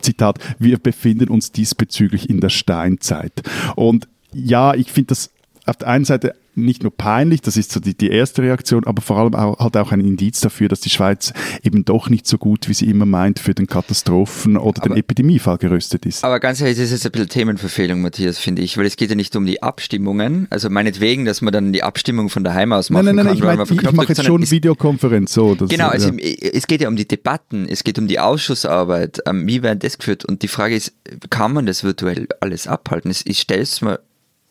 [0.00, 3.42] Zitat, wir befinden uns diesbezüglich in der Steinzeit.
[3.76, 5.30] Und ja, ich finde das
[5.66, 9.02] auf der einen Seite nicht nur peinlich, das ist so die, die erste Reaktion, aber
[9.02, 12.38] vor allem auch, halt auch ein Indiz dafür, dass die Schweiz eben doch nicht so
[12.38, 16.24] gut, wie sie immer meint, für den Katastrophen- oder aber, den Epidemiefall gerüstet ist.
[16.24, 19.10] Aber ganz ehrlich, das ist jetzt ein bisschen Themenverfehlung, Matthias, finde ich, weil es geht
[19.10, 22.90] ja nicht um die Abstimmungen, also meinetwegen, dass man dann die Abstimmung von daheim aus
[22.90, 23.62] machen nein, nein, nein, kann.
[23.62, 25.56] Ich, mein, ich mache jetzt schon Videokonferenz so.
[25.68, 26.18] Genau, also ja.
[26.18, 29.98] es geht ja um die Debatten, es geht um die Ausschussarbeit, ähm, wie werden das
[29.98, 30.92] geführt und die Frage ist,
[31.30, 33.12] kann man das virtuell alles abhalten?
[33.24, 34.00] Ich stelle es mir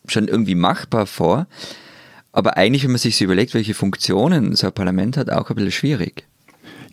[0.06, 1.46] schon irgendwie machbar vor,
[2.32, 5.56] aber eigentlich, wenn man sich so überlegt, welche Funktionen so ein Parlament hat, auch ein
[5.56, 6.26] bisschen schwierig.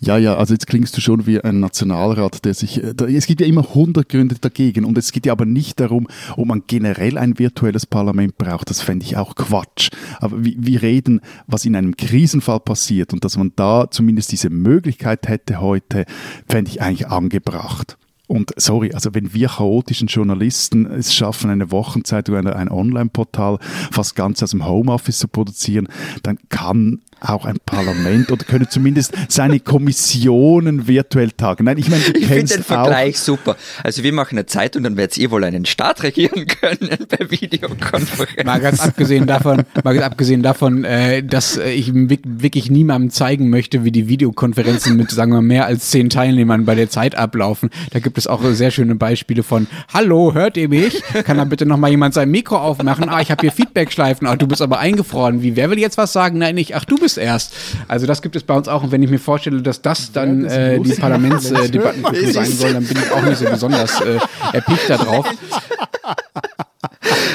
[0.01, 2.83] Ja, ja, also jetzt klingst du schon wie ein Nationalrat, der sich.
[2.83, 6.07] Äh, es gibt ja immer 100 Gründe dagegen und es geht ja aber nicht darum,
[6.35, 8.69] ob man generell ein virtuelles Parlament braucht.
[8.69, 9.89] Das fände ich auch Quatsch.
[10.19, 15.27] Aber wir reden, was in einem Krisenfall passiert und dass man da zumindest diese Möglichkeit
[15.27, 16.05] hätte heute,
[16.47, 17.97] fände ich eigentlich angebracht.
[18.27, 23.59] Und sorry, also wenn wir chaotischen Journalisten es schaffen, eine Wochenzeitung oder ein Online-Portal
[23.91, 25.87] fast ganz aus dem Homeoffice zu produzieren,
[26.23, 31.65] dann kann auch ein Parlament oder können zumindest seine Kommissionen virtuell tagen.
[31.65, 33.55] Nein, ich meine, ich finde den Vergleich super.
[33.83, 38.45] Also wir machen eine Zeitung, dann werdet ihr wohl einen Staat regieren können per Videokonferenz.
[38.45, 43.49] Mal ganz abgesehen davon, mal ganz abgesehen davon, äh, dass äh, ich wirklich niemandem zeigen
[43.49, 47.69] möchte, wie die Videokonferenzen mit, sagen wir, mehr als zehn Teilnehmern bei der Zeit ablaufen.
[47.91, 51.01] Da gibt es auch sehr schöne Beispiele von Hallo, hört ihr mich?
[51.23, 53.09] Kann da bitte noch mal jemand sein Mikro aufmachen?
[53.09, 54.27] Ah, ich habe hier Feedback-Schleifen.
[54.27, 55.41] Ah, du bist aber eingefroren.
[55.41, 56.37] Wie, wer will jetzt was sagen?
[56.37, 56.75] Nein, nicht.
[56.75, 57.53] Ach, du bist erst.
[57.87, 58.83] Also das gibt es bei uns auch.
[58.83, 62.85] Und wenn ich mir vorstelle, dass das dann äh, die Parlamentsdebattenkultur äh, sein soll, dann
[62.85, 64.19] bin ich auch nicht so besonders äh,
[64.53, 65.25] erpicht darauf.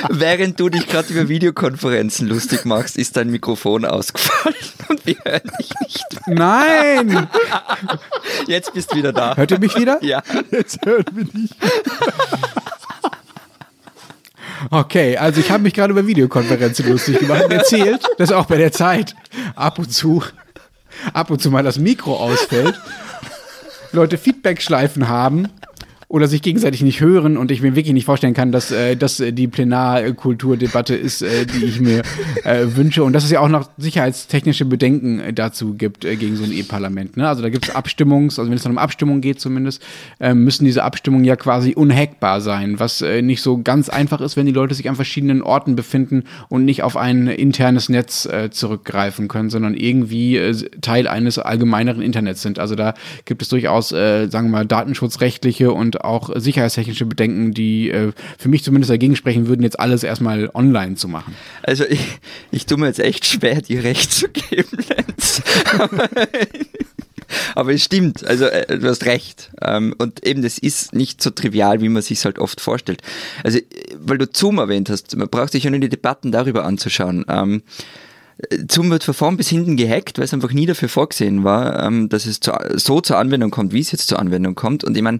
[0.08, 4.56] Während du dich gerade über Videokonferenzen lustig machst, ist dein Mikrofon ausgefallen
[4.88, 6.06] und wir hören dich nicht.
[6.26, 7.28] Nein!
[8.46, 9.36] Jetzt bist du wieder da.
[9.36, 9.98] Hört ihr mich wieder?
[10.02, 10.22] Ja.
[10.50, 11.50] Jetzt hören wir dich.
[14.68, 18.58] Okay, also ich habe mich gerade über Videokonferenzen lustig gemacht und erzählt, dass auch bei
[18.58, 19.14] der Zeit.
[19.54, 20.22] Ab und zu,
[21.12, 22.78] ab und zu mal das Mikro ausfällt,
[23.92, 25.48] Leute Feedback-Schleifen haben
[26.10, 29.20] oder sich gegenseitig nicht hören und ich mir wirklich nicht vorstellen kann, dass äh, das
[29.20, 32.02] äh, die Plenarkulturdebatte ist, äh, die ich mir
[32.42, 36.34] äh, wünsche und dass es ja auch noch sicherheitstechnische Bedenken äh, dazu gibt äh, gegen
[36.34, 37.16] so ein E-Parlament.
[37.16, 37.28] Ne?
[37.28, 39.84] Also da gibt es Abstimmungs, also wenn es dann um Abstimmung geht zumindest,
[40.18, 44.36] äh, müssen diese Abstimmungen ja quasi unhackbar sein, was äh, nicht so ganz einfach ist,
[44.36, 48.50] wenn die Leute sich an verschiedenen Orten befinden und nicht auf ein internes Netz äh,
[48.50, 52.58] zurückgreifen können, sondern irgendwie äh, Teil eines allgemeineren Internets sind.
[52.58, 52.94] Also da
[53.26, 58.48] gibt es durchaus, äh, sagen wir mal, datenschutzrechtliche und auch sicherheitstechnische Bedenken, die äh, für
[58.48, 61.34] mich zumindest dagegen sprechen würden, jetzt alles erstmal online zu machen.
[61.62, 62.00] Also ich,
[62.50, 65.42] ich tue mir jetzt echt schwer, dir recht zu geben, Lenz.
[67.54, 69.50] Aber es stimmt, also äh, du hast recht.
[69.62, 73.02] Ähm, und eben, das ist nicht so trivial, wie man sich halt oft vorstellt.
[73.44, 73.58] Also,
[73.98, 77.24] weil du Zoom erwähnt hast, man braucht sich ja nur die Debatten darüber anzuschauen.
[77.28, 77.62] Ähm,
[78.70, 82.08] Zoom wird von vorn bis hinten gehackt, weil es einfach nie dafür vorgesehen war, ähm,
[82.08, 82.40] dass es
[82.76, 84.84] so zur Anwendung kommt, wie es jetzt zur Anwendung kommt.
[84.84, 85.18] Und ich meine,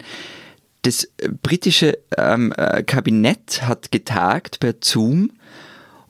[0.83, 1.09] das
[1.43, 5.31] britische ähm, äh, Kabinett hat getagt per Zoom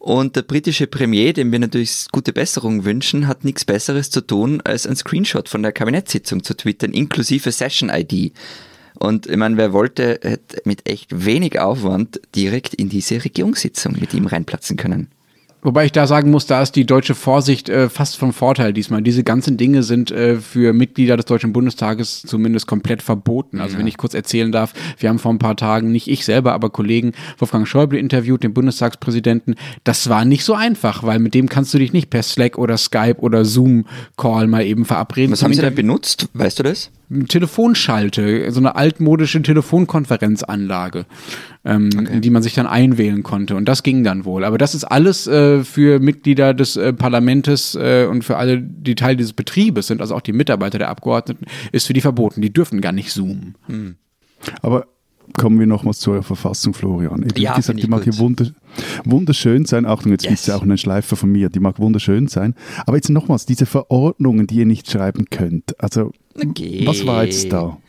[0.01, 4.63] und der britische Premier, dem wir natürlich gute Besserung wünschen, hat nichts Besseres zu tun,
[4.65, 8.33] als ein Screenshot von der Kabinettssitzung zu twittern, inklusive Session-ID.
[8.99, 14.15] Und ich meine, wer wollte, hätte mit echt wenig Aufwand direkt in diese Regierungssitzung mit
[14.15, 15.09] ihm reinplatzen können.
[15.63, 19.03] Wobei ich da sagen muss, da ist die deutsche Vorsicht äh, fast von Vorteil diesmal.
[19.03, 23.61] Diese ganzen Dinge sind äh, für Mitglieder des Deutschen Bundestages zumindest komplett verboten.
[23.61, 23.81] Also ja.
[23.81, 26.71] wenn ich kurz erzählen darf, wir haben vor ein paar Tagen, nicht ich selber, aber
[26.71, 29.57] Kollegen Wolfgang Schäuble interviewt, den Bundestagspräsidenten.
[29.85, 32.79] Das war nicht so einfach, weil mit dem kannst du dich nicht per Slack oder
[32.79, 35.33] Skype oder Zoom-Call mal eben verabreden.
[35.33, 36.29] Was haben Sie denn benutzt?
[36.33, 36.91] Weißt du das?
[37.29, 41.07] Telefonschalte, so eine altmodische Telefonkonferenzanlage,
[41.65, 42.15] ähm, okay.
[42.15, 43.57] in die man sich dann einwählen konnte.
[43.57, 44.45] Und das ging dann wohl.
[44.45, 48.95] Aber das ist alles äh, für Mitglieder des äh, Parlamentes äh, und für alle, die
[48.95, 52.41] Teil dieses Betriebes sind, also auch die Mitarbeiter der Abgeordneten, ist für die verboten.
[52.41, 53.57] Die dürfen gar nicht zoomen.
[53.67, 53.97] Hm.
[54.63, 54.87] Aber
[55.37, 57.27] kommen wir nochmals zur Verfassung, Florian.
[57.35, 58.19] Wie ja, gesagt, die mag hier
[59.05, 59.87] wunderschön sein.
[59.87, 60.31] Achtung, jetzt yes.
[60.31, 62.55] gibt es ja auch einen Schleifer von mir, die mag wunderschön sein.
[62.87, 65.79] Aber jetzt nochmals, diese Verordnungen, die ihr nicht schreiben könnt.
[65.81, 66.83] Also, okay.
[66.87, 67.77] was war jetzt da?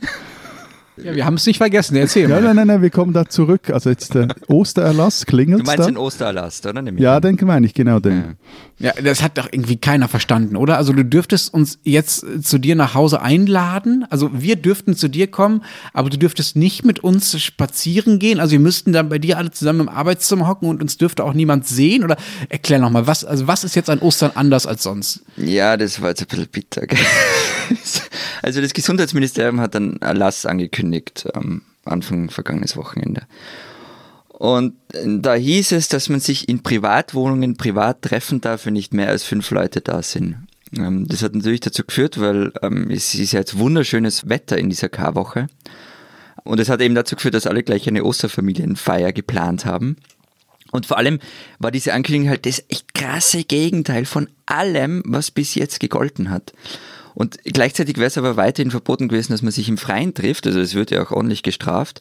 [0.98, 2.42] Ja, wir haben es nicht vergessen, erzähl Ja, mal.
[2.42, 3.70] nein, nein, nein, wir kommen da zurück.
[3.70, 5.86] Also jetzt der Ostererlass, klingelt Du meinst da?
[5.86, 6.82] den Ostererlass, oder?
[6.98, 8.36] Ja, den meine ich, genau den.
[8.78, 10.76] Ja, das hat doch irgendwie keiner verstanden, oder?
[10.76, 14.04] Also du dürftest uns jetzt äh, zu dir nach Hause einladen.
[14.10, 15.62] Also wir dürften zu dir kommen,
[15.94, 18.38] aber du dürftest nicht mit uns spazieren gehen.
[18.38, 21.32] Also wir müssten dann bei dir alle zusammen im Arbeitszimmer hocken und uns dürfte auch
[21.32, 22.04] niemand sehen.
[22.04, 22.16] Oder
[22.50, 25.22] erklär noch mal, was, also was ist jetzt an Ostern anders als sonst?
[25.36, 26.86] Ja, das war jetzt ein bisschen bitter.
[26.86, 26.98] gell?
[28.42, 30.81] Also das Gesundheitsministerium hat einen Erlass angekündigt
[31.34, 33.22] am Anfang vergangenes Wochenende.
[34.28, 39.08] Und da hieß es, dass man sich in Privatwohnungen privat treffen darf, wenn nicht mehr
[39.08, 40.36] als fünf Leute da sind.
[40.76, 44.88] Ähm, Das hat natürlich dazu geführt, weil ähm, es ist jetzt wunderschönes Wetter in dieser
[44.88, 45.46] Karwoche.
[46.44, 49.96] Und es hat eben dazu geführt, dass alle gleich eine Osterfamilienfeier geplant haben.
[50.72, 51.20] Und vor allem
[51.58, 56.52] war diese Ankündigung halt das echt krasse Gegenteil von allem, was bis jetzt gegolten hat.
[57.14, 60.46] Und gleichzeitig wäre es aber weiterhin verboten gewesen, dass man sich im Freien trifft.
[60.46, 62.00] Also es wird ja auch ordentlich gestraft.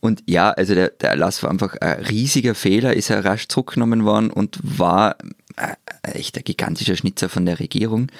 [0.00, 4.04] Und ja, also der, der Erlass war einfach ein riesiger Fehler, ist er rasch zurückgenommen
[4.04, 5.16] worden und war
[5.56, 8.10] äh, echt ein gigantischer Schnitzer von der Regierung.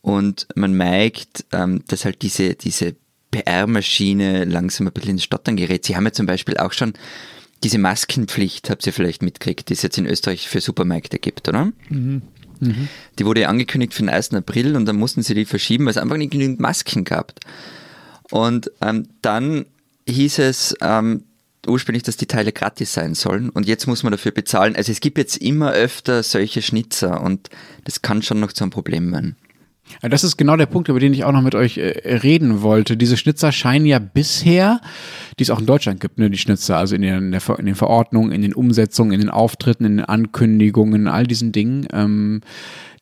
[0.00, 2.94] Und man merkt, ähm, dass halt diese, diese
[3.30, 5.84] PR-Maschine langsam ein bisschen ins Stottern gerät.
[5.84, 6.94] Sie haben ja zum Beispiel auch schon
[7.62, 11.72] diese Maskenpflicht, habt ihr vielleicht mitgekriegt, die es jetzt in Österreich für Supermärkte gibt, oder?
[13.18, 14.34] Die wurde angekündigt für den 1.
[14.34, 17.32] April und dann mussten sie die verschieben, weil es einfach nicht genügend Masken gab.
[18.30, 19.66] Und ähm, dann
[20.06, 21.24] hieß es ähm,
[21.66, 24.76] ursprünglich, dass die Teile gratis sein sollen und jetzt muss man dafür bezahlen.
[24.76, 27.50] Also es gibt jetzt immer öfter solche Schnitzer und
[27.84, 29.36] das kann schon noch zu einem Problem werden.
[30.02, 32.96] Das ist genau der Punkt, über den ich auch noch mit euch äh, reden wollte.
[32.96, 34.80] Diese Schnitzer scheinen ja bisher,
[35.38, 37.74] die es auch in Deutschland gibt, ne, die Schnitzer, also in den, der in den
[37.74, 42.40] Verordnungen, in den Umsetzungen, in den Auftritten, in den Ankündigungen, all diesen Dingen, ähm,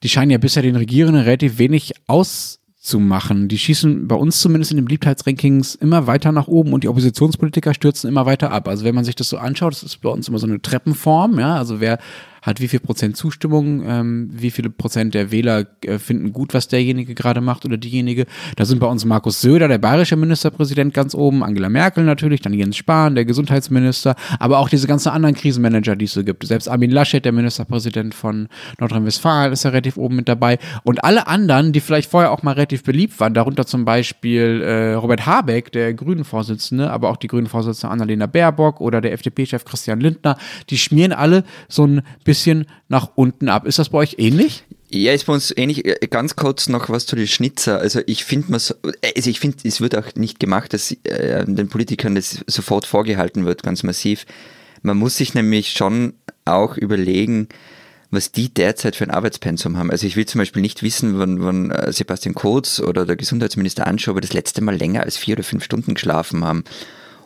[0.02, 3.48] die scheinen ja bisher den Regierenden relativ wenig auszumachen.
[3.48, 7.74] Die schießen bei uns zumindest in den Beliebtheitsrankings immer weiter nach oben und die Oppositionspolitiker
[7.74, 8.66] stürzen immer weiter ab.
[8.66, 11.38] Also wenn man sich das so anschaut, das ist bei uns immer so eine Treppenform,
[11.38, 11.98] ja, also wer
[12.42, 16.66] hat wie viel Prozent Zustimmung, ähm, wie viele Prozent der Wähler äh, finden gut, was
[16.66, 18.26] derjenige gerade macht oder diejenige.
[18.57, 22.52] Da sind bei uns Markus Söder, der bayerische Ministerpräsident, ganz oben, Angela Merkel natürlich, dann
[22.52, 26.44] Jens Spahn, der Gesundheitsminister, aber auch diese ganzen anderen Krisenmanager, die es so gibt.
[26.44, 28.48] Selbst Armin Laschet, der Ministerpräsident von
[28.81, 30.59] Nordrhein-Westfalen, ist ja relativ oben mit dabei.
[30.83, 34.94] Und alle anderen, die vielleicht vorher auch mal relativ beliebt waren, darunter zum Beispiel äh,
[34.94, 40.37] Robert Habeck, der Grünen-Vorsitzende, aber auch die Grünen-Vorsitzende Annalena Baerbock oder der FDP-Chef Christian Lindner,
[40.70, 42.31] die schmieren alle so ein bisschen
[42.88, 43.66] nach unten ab.
[43.66, 44.64] Ist das bei euch ähnlich?
[44.90, 45.84] Ja, ist bei uns ähnlich.
[45.84, 47.78] Äh, Ganz kurz noch was zu den Schnitzer.
[47.78, 48.74] Also ich finde, so,
[49.16, 53.46] also ich finde, es wird auch nicht gemacht, dass äh, den Politikern das sofort vorgehalten
[53.46, 54.26] wird, ganz massiv.
[54.82, 56.14] Man muss sich nämlich schon
[56.44, 57.48] auch überlegen,
[58.10, 59.90] was die derzeit für ein Arbeitspensum haben.
[59.90, 63.86] Also ich will zum Beispiel nicht wissen, wann, wann äh, Sebastian Kurz oder der Gesundheitsminister
[63.86, 66.64] Anschober das letzte Mal länger als vier oder fünf Stunden geschlafen haben.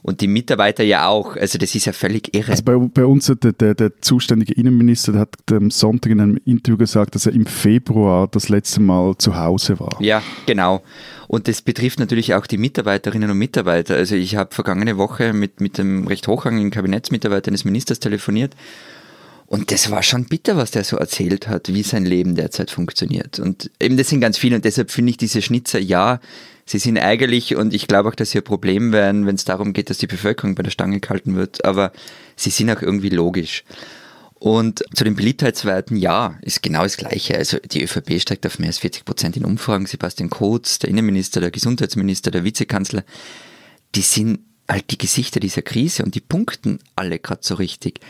[0.07, 1.35] Und die Mitarbeiter ja auch.
[1.35, 2.53] Also das ist ja völlig irre.
[2.53, 6.39] Also bei, bei uns der, der, der zuständige Innenminister der hat am Sonntag in einem
[6.45, 10.01] Interview gesagt, dass er im Februar das letzte Mal zu Hause war.
[10.01, 10.85] Ja, genau.
[11.27, 13.97] Und das betrifft natürlich auch die Mitarbeiterinnen und Mitarbeiter.
[13.97, 18.55] Also ich habe vergangene Woche mit, mit dem recht hochrangigen Kabinettsmitarbeiter des Ministers telefoniert
[19.47, 23.39] und das war schon bitter, was der so erzählt hat, wie sein Leben derzeit funktioniert.
[23.39, 26.21] Und eben das sind ganz viele und deshalb finde ich diese Schnitzer, ja,
[26.65, 29.73] sie sind ärgerlich und ich glaube auch, dass sie ein Problem werden, wenn es darum
[29.73, 31.93] geht, dass die Bevölkerung bei der Stange gehalten wird, aber
[32.35, 33.65] sie sind auch irgendwie logisch.
[34.39, 37.39] Und zu den Beliebtheitswerten, ja, ist genau das Gleiche.
[37.39, 39.87] Also die ÖVP steigt auf mehr als 40 Prozent in Umfragen.
[39.87, 43.03] Sebastian Kurz, der Innenminister, der Gesundheitsminister, der Vizekanzler,
[43.95, 48.01] die sind halt die Gesichter dieser Krise und die punkten alle gerade so richtig.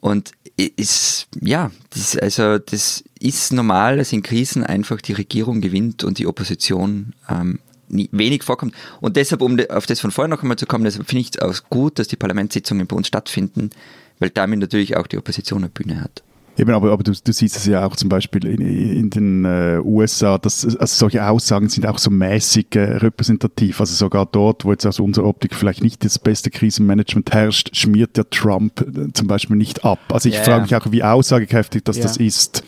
[0.00, 6.02] Und ist, ja, das, also das ist normal, dass in Krisen einfach die Regierung gewinnt
[6.04, 8.74] und die Opposition ähm, nie, wenig vorkommt.
[9.00, 11.40] Und deshalb, um auf das von vorher noch einmal zu kommen, deshalb finde ich es
[11.40, 13.70] auch gut, dass die Parlamentssitzungen bei uns stattfinden,
[14.18, 16.22] weil damit natürlich auch die Opposition eine Bühne hat.
[16.58, 19.78] Eben, aber, aber du, du siehst es ja auch zum Beispiel in, in den äh,
[19.82, 23.80] USA, dass also solche Aussagen sind auch so mäßig äh, repräsentativ.
[23.80, 28.16] Also sogar dort, wo jetzt aus unserer Optik vielleicht nicht das beste Krisenmanagement herrscht, schmiert
[28.16, 30.00] der Trump äh, zum Beispiel nicht ab.
[30.12, 32.02] Also ich Ja, frage mich auch, wie aussagekräftig das Ja.
[32.02, 32.64] das ist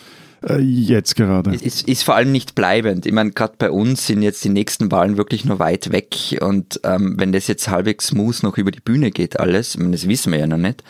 [0.49, 1.55] äh, jetzt gerade.
[1.55, 3.07] Ist, ist vor allem nicht bleibend.
[3.07, 6.81] Ich meine, gerade bei uns sind jetzt die nächsten Wahlen wirklich nur weit weg und
[6.85, 10.09] ähm, wenn das jetzt halbwegs smooth noch über die Bühne geht alles, ich meine, das
[10.09, 10.83] wissen wir ja noch nicht,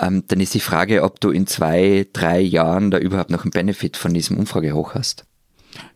[0.00, 3.50] ähm, dann ist die Frage, ob du in zwei, drei Jahren da überhaupt noch einen
[3.50, 5.24] Benefit von diesem Umfragehoch hast.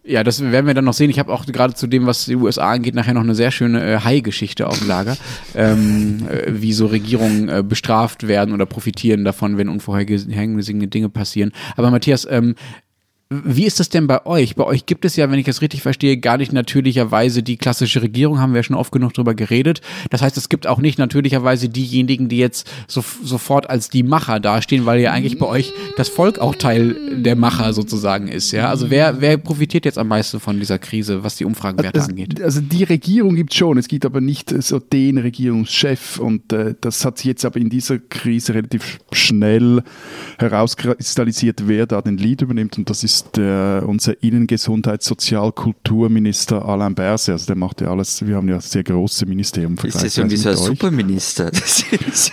[0.04, 1.10] Ja, das werden wir dann noch sehen.
[1.10, 3.84] Ich habe auch gerade zu dem, was die USA angeht, nachher noch eine sehr schöne
[3.84, 5.16] äh, Hai-Geschichte auf dem Lager,
[5.54, 11.52] ähm, äh, wie so Regierungen äh, bestraft werden oder profitieren davon, wenn unvorhergesehene Dinge passieren.
[11.76, 12.56] Aber Matthias, ähm,
[13.44, 14.56] Wie ist das denn bei euch?
[14.56, 18.02] Bei euch gibt es ja, wenn ich das richtig verstehe, gar nicht natürlicherweise die klassische
[18.02, 19.80] Regierung, haben wir ja schon oft genug drüber geredet.
[20.10, 24.40] Das heißt, es gibt auch nicht natürlicherweise diejenigen, die jetzt so, sofort als die Macher
[24.40, 28.52] dastehen, weil ja eigentlich bei euch das Volk auch Teil der Macher sozusagen ist.
[28.52, 28.68] Ja?
[28.68, 32.42] Also wer, wer profitiert jetzt am meisten von dieser Krise, was die Umfragenwerte also, angeht?
[32.42, 36.74] Also die Regierung gibt es schon, es gibt aber nicht so den Regierungschef und äh,
[36.80, 39.82] das hat sich jetzt aber in dieser Krise relativ schnell
[40.38, 46.94] herauskristallisiert, wer da den Lead übernimmt und das ist der, unser Innengesundheits-, Sozial-, Kulturminister Alain
[46.94, 47.32] Berset.
[47.32, 49.76] Also der macht ja alles, wir haben ja sehr große Ministerien.
[49.82, 51.50] Ist das irgendwie so ein Superminister?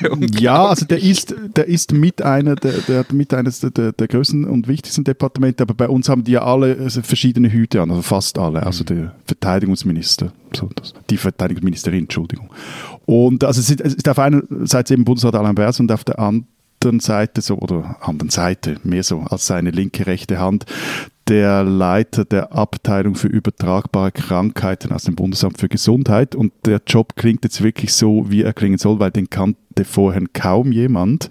[0.02, 3.92] Ja, ja, also der ist, der ist mit einer, der, der hat mit eines der,
[3.92, 7.82] der, größten und wichtigsten Departemente, aber bei uns haben die ja alle also verschiedene Hüte
[7.82, 12.50] an, also fast alle, also der Verteidigungsminister, so das, die Verteidigungsministerin, Entschuldigung.
[13.06, 16.04] Und also es ist, es ist auf einer Seite eben Bundesrat Alain Berset und auf
[16.04, 16.48] der anderen
[16.80, 20.66] anderen Seite so oder anderen Seite mehr so als seine linke rechte Hand
[21.28, 27.16] der Leiter der Abteilung für übertragbare Krankheiten aus dem Bundesamt für Gesundheit und der Job
[27.16, 31.30] klingt jetzt wirklich so, wie er klingen soll, weil den kannte vorher kaum jemand.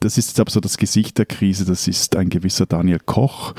[0.00, 3.52] Das ist jetzt aber so das Gesicht der Krise, das ist ein gewisser Daniel Koch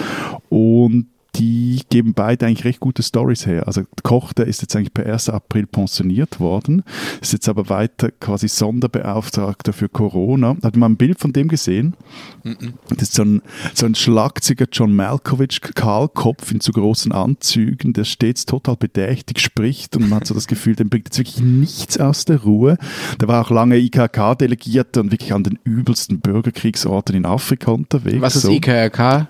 [0.49, 3.67] und die geben beide eigentlich recht gute Stories her.
[3.67, 5.29] Also Koch, der ist jetzt eigentlich per 1.
[5.29, 6.83] April pensioniert worden,
[7.21, 10.55] ist jetzt aber weiter quasi Sonderbeauftragter für Corona.
[10.63, 11.95] Hat man ein Bild von dem gesehen?
[12.43, 12.73] Mm -mm.
[12.89, 13.41] Das ist so ein,
[13.73, 19.95] so ein Schlagzeuger John Malkovich, Kahlkopf in zu großen Anzügen, der stets total bedächtig spricht
[19.95, 22.77] und man hat so das Gefühl, dem bringt jetzt wirklich nichts aus der Ruhe.
[23.19, 28.21] Der war auch lange IKK-Delegierter und wirklich an den übelsten Bürgerkriegsorten in Afrika unterwegs.
[28.21, 28.51] Was ist so.
[28.51, 29.27] IKK?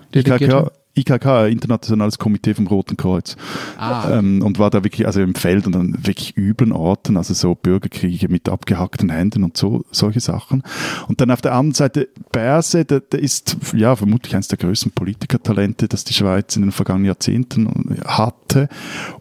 [0.96, 3.36] IKK Internationales Komitee vom Roten Kreuz.
[3.76, 4.18] Ah.
[4.18, 7.54] Ähm, und war da wirklich, also im Feld und an wirklich üblen Orten, also so
[7.54, 10.62] Bürgerkriege mit abgehackten Händen und so, solche Sachen.
[11.08, 14.92] Und dann auf der anderen Seite Berse, der, der ist ja vermutlich eines der größten
[14.92, 18.68] Politikertalente, das die Schweiz in den vergangenen Jahrzehnten hatte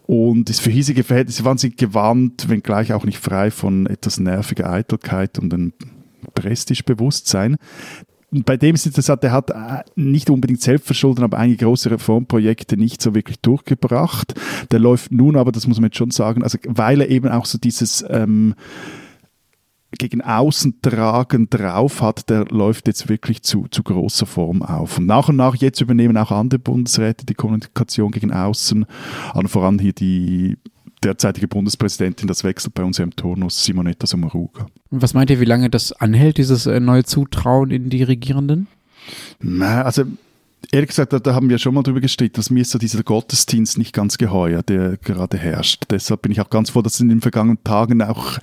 [0.07, 5.39] und ist für hiesige Verhältnisse wahnsinnig gewandt, wenngleich auch nicht frei von etwas nerviger Eitelkeit
[5.39, 5.73] und einem
[6.33, 7.57] Prestigebewusstsein
[8.31, 13.01] bei dem ist interessant, er hat äh, nicht unbedingt selbstverschuldet, aber einige große Reformprojekte nicht
[13.01, 14.33] so wirklich durchgebracht.
[14.71, 17.45] Der läuft nun aber, das muss man jetzt schon sagen, also weil er eben auch
[17.45, 18.55] so dieses ähm,
[19.97, 24.97] gegen außen tragen drauf hat, der läuft jetzt wirklich zu, zu großer Form auf.
[24.97, 28.85] Und nach und nach jetzt übernehmen auch andere Bundesräte die Kommunikation gegen außen,
[29.33, 30.57] allen voran hier die
[31.05, 34.67] derzeitige Bundespräsidentin, das wechselt bei uns ja im Turnus, Simonetta Sommaruga.
[34.89, 38.67] Was meint ihr, wie lange das anhält, dieses äh, neue Zutrauen in die Regierenden?
[39.39, 40.03] Na, also
[40.71, 43.03] Ehrlich gesagt, da, da, haben wir schon mal drüber gestritten, dass mir ist so dieser
[43.03, 45.83] Gottesdienst nicht ganz geheuer, der gerade herrscht.
[45.89, 48.39] Deshalb bin ich auch ganz froh, dass es in den vergangenen Tagen auch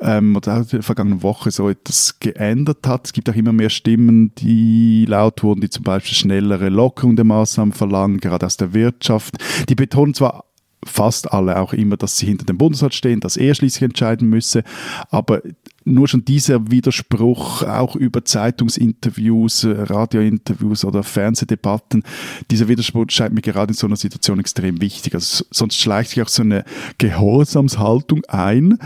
[0.00, 3.06] ähm, oder auch in der vergangenen Woche so etwas geändert hat.
[3.06, 7.24] Es gibt auch immer mehr Stimmen, die laut wurden, die zum Beispiel schnellere Lockerung der
[7.24, 9.36] Maßnahmen verlangen, gerade aus der Wirtschaft.
[9.68, 10.44] Die betonen zwar
[10.84, 14.62] fast alle auch immer, dass sie hinter dem Bundesrat stehen, dass er schließlich entscheiden müsse.
[15.10, 15.42] Aber
[15.84, 22.04] nur schon dieser Widerspruch auch über Zeitungsinterviews, äh, Radiointerviews oder Fernsehdebatten,
[22.50, 25.14] dieser Widerspruch scheint mir gerade in so einer Situation extrem wichtig.
[25.14, 26.64] Also sonst schleicht sich auch so eine
[26.98, 28.78] Gehorsamshaltung ein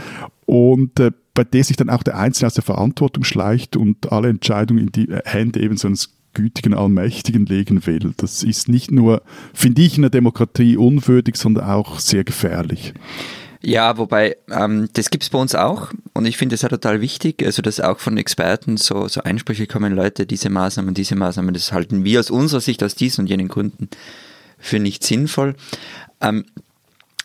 [0.47, 4.29] und äh, bei der sich dann auch der Einzelne aus der Verantwortung schleicht und alle
[4.29, 8.12] Entscheidungen in die Hände eben so eines gütigen Allmächtigen legen will.
[8.17, 12.95] Das ist nicht nur, finde ich, in der Demokratie unwürdig, sondern auch sehr gefährlich.
[13.61, 17.43] Ja, wobei, ähm, das es bei uns auch und ich finde es auch total wichtig,
[17.45, 21.73] also dass auch von Experten so, so Einsprüche kommen, Leute, diese Maßnahmen, diese Maßnahmen, das
[21.73, 23.88] halten wir aus unserer Sicht, aus diesen und jenen Gründen
[24.59, 25.57] für nicht sinnvoll.
[26.21, 26.45] Ähm,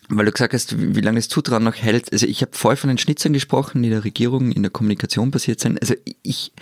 [0.08, 2.12] weil du gesagt hast, wie, lange das Zutrauen noch hält.
[2.12, 5.60] Also ich habe voll von den Schnitzern gesprochen, die der Regierung in der Kommunikation passiert
[5.60, 5.80] sind.
[5.80, 6.52] Also ich,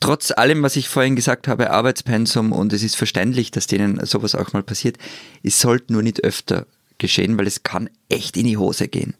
[0.00, 4.34] trotz allem, was ich vorhin gesagt habe, Arbeitspensum und es ist verständlich, dass denen sowas
[4.34, 4.96] auch mal passiert,
[5.42, 6.66] es sollte nur nicht öfter
[6.98, 9.14] geschehen, weil es kann echt in die Hose gehen.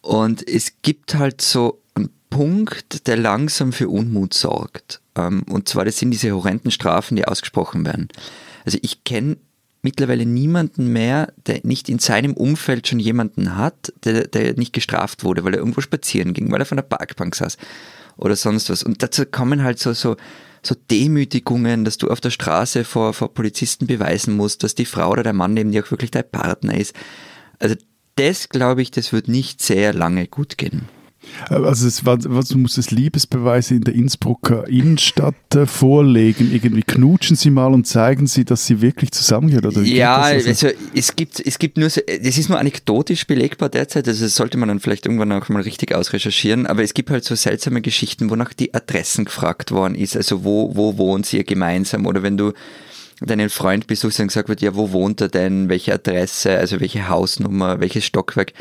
[0.00, 5.00] Und es gibt halt so einen Punkt, der langsam für Unmut sorgt.
[5.16, 8.08] Ähm, und zwar, das sind diese horrenden Strafen, die ausgesprochen werden.
[8.64, 9.38] Also ich kenne
[9.82, 15.24] mittlerweile niemanden mehr, der nicht in seinem Umfeld schon jemanden hat, der, der nicht gestraft
[15.24, 17.56] wurde, weil er irgendwo spazieren ging, weil er von der Parkbank saß
[18.16, 18.82] oder sonst was.
[18.82, 20.16] Und dazu kommen halt so, so,
[20.62, 25.10] so Demütigungen, dass du auf der Straße vor, vor Polizisten beweisen musst, dass die Frau
[25.10, 26.94] oder der Mann neben dir auch wirklich dein Partner ist.
[27.58, 27.76] Also
[28.16, 30.88] das, glaube ich, das wird nicht sehr lange gut gehen.
[31.48, 36.52] Also es war, was muss es Liebesbeweise in der Innsbrucker Innenstadt äh, vorlegen?
[36.52, 39.66] Irgendwie knutschen Sie mal und zeigen Sie, dass Sie wirklich zusammengehören?
[39.66, 40.48] Oder ja, also?
[40.48, 44.58] also es gibt, es gibt nur, das ist nur anekdotisch belegbar derzeit, also das sollte
[44.58, 48.30] man dann vielleicht irgendwann auch mal richtig ausrecherchieren, aber es gibt halt so seltsame Geschichten,
[48.30, 52.36] wo nach die Adressen gefragt worden ist, also wo, wo wohnt ihr gemeinsam oder wenn
[52.36, 52.52] du
[53.20, 57.08] deinen Freund besuchst und gesagt wird, ja, wo wohnt er denn, welche Adresse, also welche
[57.08, 58.52] Hausnummer, welches Stockwerk,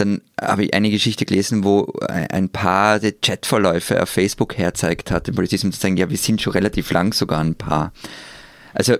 [0.00, 5.26] dann habe ich eine Geschichte gelesen, wo ein Paar die Chatverläufe auf Facebook herzeigt hat,
[5.26, 7.92] den Polizisten zu sagen, ja, wir sind schon relativ lang sogar ein Paar.
[8.74, 8.96] Also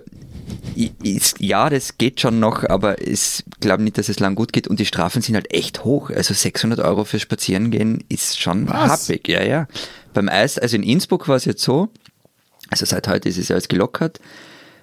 [1.03, 4.67] ist, ja, das geht schon noch, aber ich glaube nicht, dass es lang gut geht
[4.67, 6.09] und die Strafen sind halt echt hoch.
[6.09, 9.07] Also 600 Euro für Spazierengehen ist schon Was?
[9.07, 9.67] happig, ja, ja.
[10.13, 11.89] Beim Eis, also in Innsbruck war es jetzt so,
[12.69, 14.19] also seit heute ist es ja alles gelockert,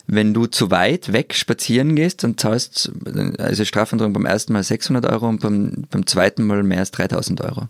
[0.06, 2.92] wenn du zu weit weg spazieren gehst, dann zahlst
[3.38, 7.40] also Strafandrohung beim ersten Mal 600 Euro und beim, beim zweiten Mal mehr als 3000
[7.40, 7.68] Euro.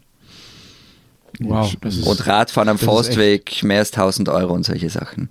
[1.41, 5.28] Wow, das ist, Und Radfahren am Forstweg mehr als 1000 Euro und solche Sachen.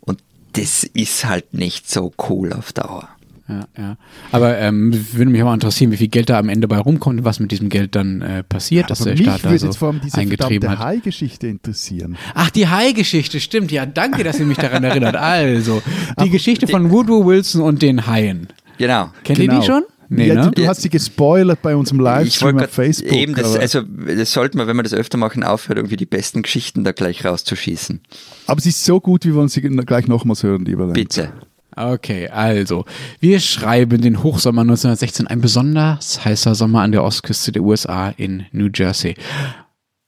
[0.00, 3.08] Und das ist halt nicht so cool auf Dauer.
[3.48, 3.96] Ja, ja.
[4.32, 7.20] Aber ähm, würde mich auch mal interessieren, wie viel Geld da am Ende bei rumkommt
[7.20, 9.58] und was mit diesem Geld dann äh, passiert, dass Aber der mich Staat da würde
[9.60, 10.78] so jetzt vor allem diese eingetrieben hat.
[10.80, 12.16] Hai-Geschichte interessieren.
[12.34, 13.70] Ach, die Hai-Geschichte, stimmt.
[13.72, 15.16] Ja, danke, dass ihr mich daran erinnert.
[15.16, 15.82] Also,
[16.22, 18.48] die Geschichte von Woodrow Wilson und den Haien.
[18.78, 19.10] Genau.
[19.24, 19.60] Kennt ihr Genau.
[19.60, 19.82] die schon?
[20.08, 20.50] Nee, ja, ne?
[20.52, 23.12] Du hast sie gespoilert bei unserem Ich Livestream auf Facebook.
[23.12, 26.42] eben das, also das sollte man, wenn wir das öfter machen, aufhören, irgendwie die besten
[26.42, 28.00] Geschichten da gleich rauszuschießen.
[28.46, 30.94] aber sie ist so gut, wir wollen sie gleich nochmals hören, lieber Lenz.
[30.94, 31.32] Bitte.
[31.78, 32.86] Okay, also,
[33.20, 38.46] wir schreiben den Hochsommer 1916, ein besonders heißer Sommer an der Ostküste der USA in
[38.50, 39.14] New Jersey.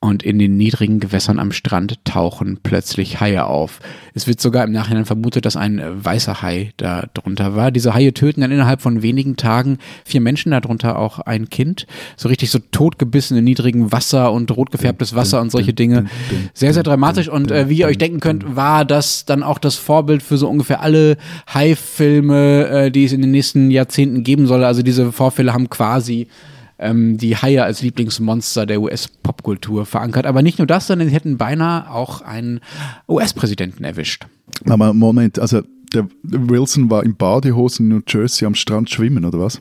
[0.01, 3.80] Und in den niedrigen Gewässern am Strand tauchen plötzlich Haie auf.
[4.14, 7.72] Es wird sogar im Nachhinein vermutet, dass ein äh, weißer Hai da drunter war.
[7.72, 11.88] Diese Haie töten dann innerhalb von wenigen Tagen vier Menschen, darunter auch ein Kind.
[12.16, 16.07] So richtig so totgebissen in niedrigem Wasser und rot gefärbtes Wasser und solche Dinge.
[16.55, 17.28] Sehr, sehr dramatisch.
[17.28, 20.49] Und äh, wie ihr euch denken könnt, war das dann auch das Vorbild für so
[20.49, 21.16] ungefähr alle
[21.53, 24.62] Hai-Filme, äh, die es in den nächsten Jahrzehnten geben soll.
[24.62, 26.28] Also diese Vorfälle haben quasi
[26.78, 30.26] ähm, die Haie als Lieblingsmonster der US-Popkultur verankert.
[30.26, 32.60] Aber nicht nur das, sondern sie hätten beinahe auch einen
[33.08, 34.26] US-Präsidenten erwischt.
[34.64, 35.62] Aber Moment, also
[35.92, 39.60] der Wilson war in Badehosen in New Jersey am Strand schwimmen, oder was?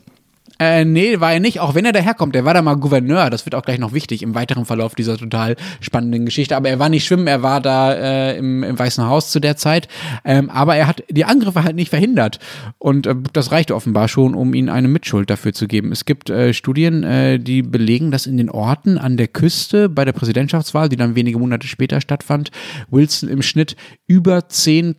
[0.58, 2.34] Äh, nee, war er nicht, auch wenn er daherkommt.
[2.34, 5.16] Er war da mal Gouverneur, das wird auch gleich noch wichtig im weiteren Verlauf dieser
[5.16, 6.56] total spannenden Geschichte.
[6.56, 9.56] Aber er war nicht schwimmen, er war da äh, im, im Weißen Haus zu der
[9.56, 9.88] Zeit.
[10.24, 12.40] Ähm, aber er hat die Angriffe halt nicht verhindert.
[12.78, 15.92] Und äh, das reichte offenbar schon, um ihm eine Mitschuld dafür zu geben.
[15.92, 20.04] Es gibt äh, Studien, äh, die belegen, dass in den Orten an der Küste bei
[20.04, 22.50] der Präsidentschaftswahl, die dann wenige Monate später stattfand,
[22.90, 24.96] Wilson im Schnitt über 10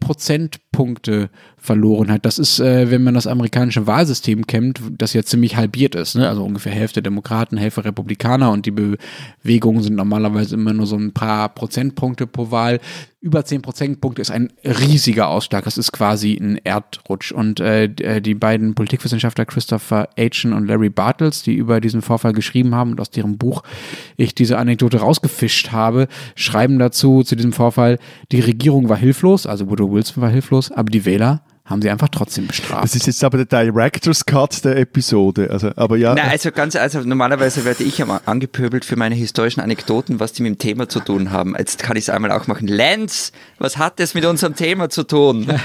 [0.71, 2.25] Prozentpunkte verloren hat.
[2.25, 6.15] Das ist, äh, wenn man das amerikanische Wahlsystem kennt, das ja ziemlich halbiert ist.
[6.15, 6.27] Ne?
[6.27, 11.11] Also ungefähr Hälfte Demokraten, Hälfte Republikaner und die Bewegungen sind normalerweise immer nur so ein
[11.11, 12.79] paar Prozentpunkte pro Wahl.
[13.21, 15.65] Über 10 Prozentpunkte ist ein riesiger Ausschlag.
[15.65, 17.33] Das ist quasi ein Erdrutsch.
[17.33, 22.73] Und äh, die beiden Politikwissenschaftler Christopher Achen und Larry Bartels, die über diesen Vorfall geschrieben
[22.75, 23.63] haben und aus deren Buch
[24.15, 27.99] ich diese Anekdote rausgefischt habe, schreiben dazu, zu diesem Vorfall,
[28.31, 32.09] die Regierung war hilflos, also Woodrow Wilson war hilflos, aber die Wähler haben sie einfach
[32.09, 32.83] trotzdem bestraft.
[32.83, 35.49] Das ist jetzt aber der Director's Cut der Episode.
[35.51, 39.61] Also, aber ja, Na, also ganz, also normalerweise werde ich immer angepöbelt für meine historischen
[39.61, 41.55] Anekdoten, was die mit dem Thema zu tun haben.
[41.57, 42.67] Jetzt kann ich es einmal auch machen.
[42.67, 45.47] Lenz, was hat das mit unserem Thema zu tun?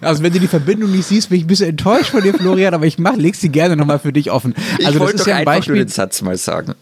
[0.00, 2.74] Also wenn du die Verbindung nicht siehst, bin ich ein bisschen enttäuscht von dir, Florian,
[2.74, 4.54] aber ich mach, leg sie gerne nochmal für dich offen.
[4.78, 6.74] Ich Also das wollte ist doch ja ein einfach nur Beispiel, den Satz mal sagen.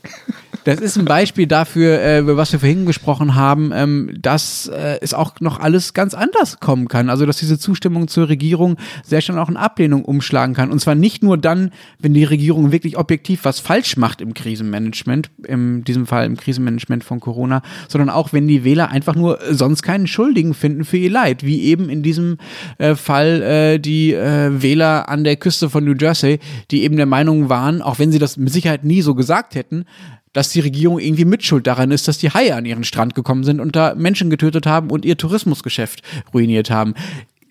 [0.66, 4.98] Das ist ein Beispiel dafür, äh, über was wir vorhin gesprochen haben, ähm, dass äh,
[5.00, 7.08] es auch noch alles ganz anders kommen kann.
[7.08, 10.72] Also dass diese Zustimmung zur Regierung sehr schnell auch in Ablehnung umschlagen kann.
[10.72, 15.30] Und zwar nicht nur dann, wenn die Regierung wirklich objektiv was falsch macht im Krisenmanagement,
[15.46, 19.82] in diesem Fall im Krisenmanagement von Corona, sondern auch wenn die Wähler einfach nur sonst
[19.82, 22.38] keinen Schuldigen finden für ihr Leid, wie eben in diesem
[22.78, 26.40] äh, Fall äh, die äh, Wähler an der Küste von New Jersey,
[26.72, 29.84] die eben der Meinung waren, auch wenn sie das mit Sicherheit nie so gesagt hätten,
[30.36, 33.58] dass die Regierung irgendwie mitschuld daran ist, dass die Haie an ihren Strand gekommen sind
[33.58, 36.02] und da Menschen getötet haben und ihr Tourismusgeschäft
[36.34, 36.92] ruiniert haben.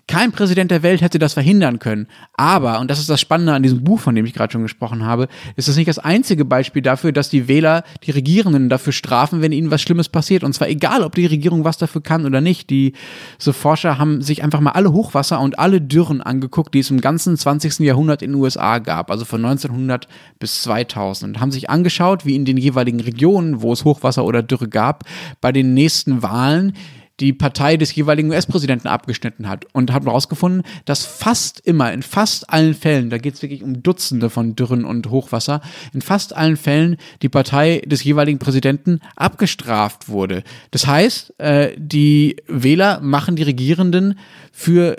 [0.08, 2.08] Kein Präsident der Welt hätte das verhindern können.
[2.34, 5.04] Aber, und das ist das Spannende an diesem Buch, von dem ich gerade schon gesprochen
[5.04, 9.42] habe, ist das nicht das einzige Beispiel dafür, dass die Wähler die Regierenden dafür strafen,
[9.42, 10.44] wenn ihnen was Schlimmes passiert.
[10.44, 12.70] Und zwar egal, ob die Regierung was dafür kann oder nicht.
[12.70, 12.94] Die
[13.40, 17.02] so Forscher haben sich einfach mal alle Hochwasser und alle Dürren angeguckt, die es im
[17.02, 17.80] ganzen 20.
[17.80, 21.36] Jahrhundert in den USA gab, also von 1900 bis 2000.
[21.36, 25.04] Und haben sich angeschaut, wie in den jeweiligen Regionen, wo es Hochwasser oder Dürre gab,
[25.42, 26.74] bei den nächsten Wahlen
[27.20, 32.50] die Partei des jeweiligen US-Präsidenten abgeschnitten hat und haben herausgefunden, dass fast immer, in fast
[32.50, 35.62] allen Fällen, da geht es wirklich um Dutzende von Dürren und Hochwasser,
[35.94, 40.44] in fast allen Fällen die Partei des jeweiligen Präsidenten abgestraft wurde.
[40.72, 44.20] Das heißt, äh, die Wähler machen die Regierenden
[44.52, 44.98] für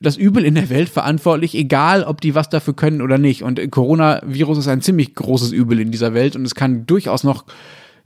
[0.00, 3.42] das Übel in der Welt verantwortlich, egal ob die was dafür können oder nicht.
[3.42, 7.44] Und Coronavirus ist ein ziemlich großes Übel in dieser Welt und es kann durchaus noch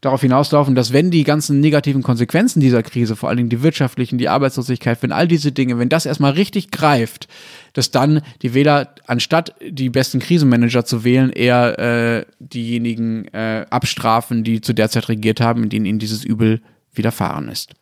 [0.04, 4.18] darauf hinauslaufen, dass wenn die ganzen negativen Konsequenzen dieser Krise, vor allen Dingen die wirtschaftlichen,
[4.18, 7.28] die Arbeitslosigkeit, wenn all diese Dinge, wenn das erstmal richtig greift,
[7.72, 14.44] dass dann die Wähler, anstatt die besten Krisenmanager zu wählen, eher äh, diejenigen äh, abstrafen,
[14.44, 16.60] die zu der Zeit regiert haben, in denen ihnen dieses Übel
[16.92, 17.72] widerfahren ist.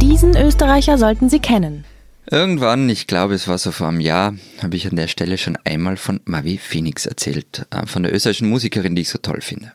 [0.00, 1.84] Diesen Österreicher sollten Sie kennen.
[2.30, 5.58] Irgendwann, ich glaube, es war so vor einem Jahr, habe ich an der Stelle schon
[5.64, 9.72] einmal von Mavi Phoenix erzählt, äh, von der österreichischen Musikerin, die ich so toll finde.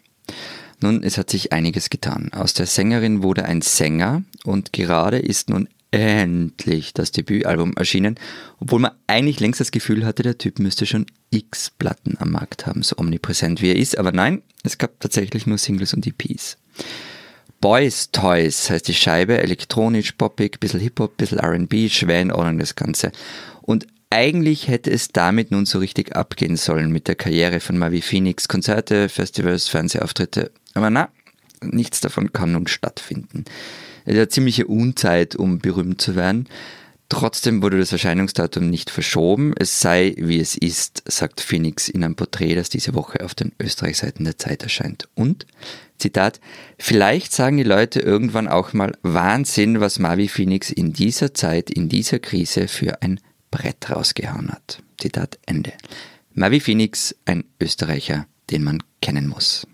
[0.82, 2.32] Nun, es hat sich einiges getan.
[2.34, 8.16] Aus der Sängerin wurde ein Sänger und gerade ist nun endlich das Debütalbum erschienen,
[8.60, 12.66] obwohl man eigentlich längst das Gefühl hatte, der Typ müsste schon x Platten am Markt
[12.66, 13.98] haben, so omnipräsent wie er ist.
[13.98, 16.58] Aber nein, es gab tatsächlich nur Singles und EPs.
[17.62, 22.76] Boys Toys heißt die Scheibe, elektronisch, poppig, bisschen Hip-Hop, bisschen R&B, schwer in Ordnung das
[22.76, 23.12] Ganze.
[23.62, 28.02] Und eigentlich hätte es damit nun so richtig abgehen sollen mit der Karriere von Mavi
[28.02, 30.52] Phoenix, Konzerte, Festivals, Fernsehauftritte.
[30.74, 31.10] Aber na,
[31.62, 33.46] nichts davon kann nun stattfinden.
[34.06, 36.48] Es ist eine ziemliche Unzeit, um berühmt zu werden.
[37.10, 39.54] Trotzdem wurde das Erscheinungsdatum nicht verschoben.
[39.58, 43.52] Es sei, wie es ist, sagt Phoenix in einem Porträt, das diese Woche auf den
[43.60, 45.10] Österreichseiten der Zeit erscheint.
[45.16, 45.46] Und,
[46.00, 46.40] Zitat,
[46.78, 51.90] vielleicht sagen die Leute irgendwann auch mal Wahnsinn, was Mavi Phoenix in dieser Zeit, in
[51.90, 53.20] dieser Krise für ein
[53.52, 54.82] Brett rausgehauen hat.
[55.00, 55.74] Zitat Ende.
[56.34, 59.68] Mavi Phoenix, ein Österreicher, den man kennen muss.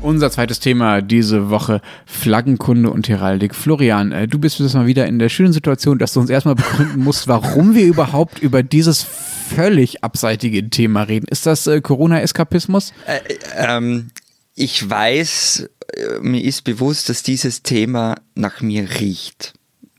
[0.00, 3.54] Unser zweites Thema diese Woche, Flaggenkunde und Heraldik.
[3.54, 6.54] Florian, äh, du bist jetzt mal wieder in der schönen Situation, dass du uns erstmal
[6.54, 9.06] begründen musst, warum wir überhaupt über dieses
[9.48, 11.26] völlig abseitige Thema reden.
[11.28, 12.92] Ist das äh, Corona-Eskapismus?
[13.06, 13.20] Äh,
[13.56, 14.10] ähm,
[14.54, 19.54] ich weiß, äh, mir ist bewusst, dass dieses Thema nach mir riecht.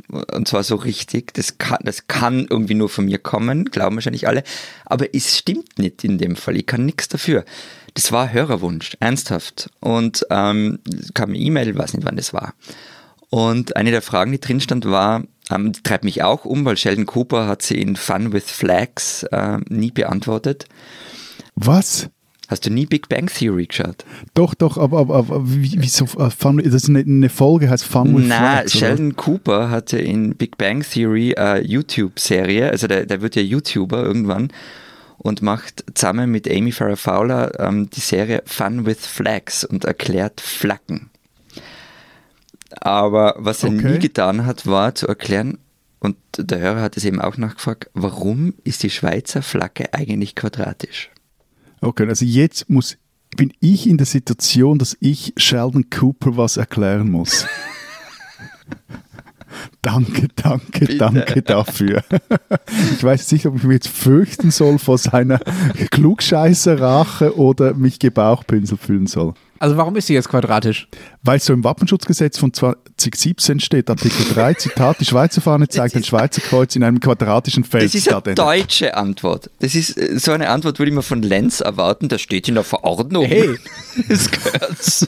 [0.10, 1.34] Und zwar so richtig.
[1.34, 4.44] Das kann, das kann irgendwie nur von mir kommen, glauben wahrscheinlich alle.
[4.86, 6.58] Aber es stimmt nicht in dem Fall.
[6.58, 7.46] Ich kann nichts dafür.
[7.94, 9.70] Das war Hörerwunsch, ernsthaft.
[9.80, 10.80] Und ähm,
[11.14, 12.54] kam eine E-Mail, weiß nicht wann das war.
[13.30, 16.78] Und eine der Fragen, die drin stand, war, ähm, die treibt mich auch um, weil
[16.78, 20.66] Sheldon Cooper hat sie in Fun with Flags äh, nie beantwortet.
[21.56, 22.10] Was?
[22.50, 24.06] Hast du nie Big Bang Theory geschaut?
[24.34, 28.18] Doch, doch, aber, aber, aber wieso uh, Fun, das ist eine, eine, Folge, heißt Fun
[28.18, 33.22] with Na, Flags, Sheldon Cooper hatte in Big Bang Theory eine YouTube-Serie, also der, der
[33.22, 34.52] wird ja YouTuber irgendwann
[35.20, 40.42] und macht zusammen mit Amy Farrah Fowler ähm, die Serie Fun with Flags und erklärt
[40.42, 41.12] Flaggen.
[42.82, 43.94] Aber was er Okay.
[43.94, 45.58] nie getan hat, war zu erklären,
[46.00, 51.10] und der Hörer hat es eben auch nachgefragt, warum ist die Schweizer Flagge eigentlich quadratisch?
[51.82, 52.98] Okay, also jetzt muss,
[53.36, 57.46] bin ich in der Situation, dass ich Sheldon Cooper was erklären muss.
[59.82, 62.04] danke, danke, danke dafür.
[62.94, 65.40] ich weiß nicht, ob ich mich jetzt fürchten soll vor seiner
[65.92, 69.34] Klugscheißer-Rache oder mich gebauchpinselt fühlen soll.
[69.60, 70.88] Also warum ist sie jetzt quadratisch?
[71.22, 76.04] Weil so im Wappenschutzgesetz von 2017 steht, Artikel 3, Zitat, die Schweizer Fahne zeigt ein
[76.04, 77.84] Schweizer Kreuz in einem quadratischen Feld.
[77.86, 79.50] Das ist eine deutsche Antwort.
[79.60, 82.08] Das ist äh, so eine Antwort, würde ich mir von Lenz erwarten.
[82.08, 83.26] Das steht in der Verordnung.
[83.26, 83.56] Hey.
[84.08, 85.08] Das gehört so.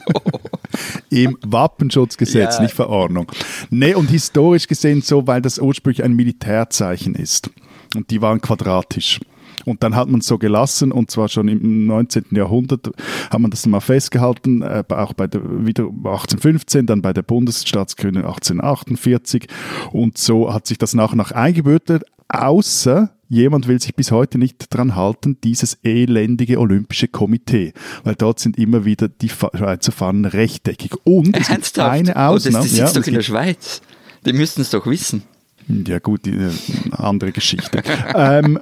[1.10, 2.62] Im Wappenschutzgesetz, Ja.
[2.62, 3.30] nicht Verordnung.
[3.70, 7.48] Nee, und historisch gesehen so, weil das ursprünglich ein Militärzeichen ist.
[7.94, 9.20] Und die waren quadratisch.
[9.64, 12.26] Und dann hat man es so gelassen, und zwar schon im 19.
[12.32, 12.90] Jahrhundert
[13.30, 18.24] hat man das mal festgehalten, äh, auch bei der, wieder 1815, dann bei der Bundesstaatsgründung
[18.24, 19.46] 1848.
[19.92, 24.36] Und so hat sich das nach und nach eingebürgert, außer jemand will sich bis heute
[24.38, 27.72] nicht dran halten, dieses elendige Olympische Komitee.
[28.04, 30.92] Weil dort sind immer wieder die Schweizer Fahnen rechteckig.
[31.04, 32.64] Und es gibt eine Oh, das, Ausnahme.
[32.64, 33.80] das sitzt ja, doch in der Schweiz.
[34.26, 35.22] Die müssten es doch wissen.
[35.68, 36.50] Ja gut, die, äh,
[36.92, 37.82] andere Geschichte.
[38.14, 38.58] ähm,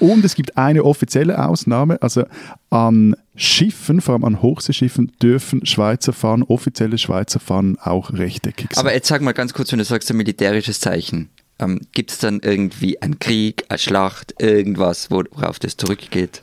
[0.00, 2.24] und es gibt eine offizielle Ausnahme, also
[2.70, 8.84] an Schiffen, vor allem an Hochseeschiffen, dürfen Schweizer Fahnen, offizielle Schweizer Fahnen auch rechteckig sein.
[8.84, 11.30] Aber jetzt sag mal ganz kurz, wenn du sagst, ein militärisches Zeichen.
[11.58, 16.42] Ähm, Gibt es dann irgendwie einen Krieg, eine Schlacht, irgendwas, worauf das zurückgeht?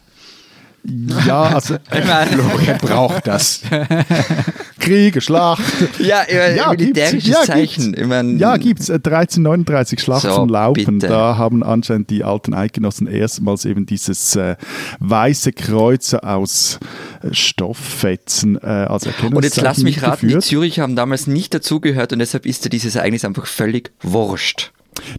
[0.84, 2.32] Ja, also meine,
[2.66, 3.62] Wer braucht das?
[4.80, 5.62] Kriege, Schlacht.
[6.00, 7.28] ja, äh, Ja, militärisches.
[7.30, 7.84] Ja, Zeichen.
[7.92, 8.02] gibt's.
[8.02, 8.90] Ich mein, Ja, gibt's.
[8.90, 10.98] Äh, 1339 Schlacht So, von Laupen.
[11.00, 11.08] bitte.
[11.08, 14.56] Da haben anscheinend die alten Eidgenossen erstmals eben dieses äh,
[15.00, 16.80] weiße Kreuzer aus
[17.22, 20.44] äh, Stofffetzen äh, als Erkennungszeichen Und jetzt lass mich raten, die mitgeführt.
[20.46, 24.72] Zürcher haben damals nicht dazugehört und deshalb ist dir dieses Ereignis einfach völlig wurscht.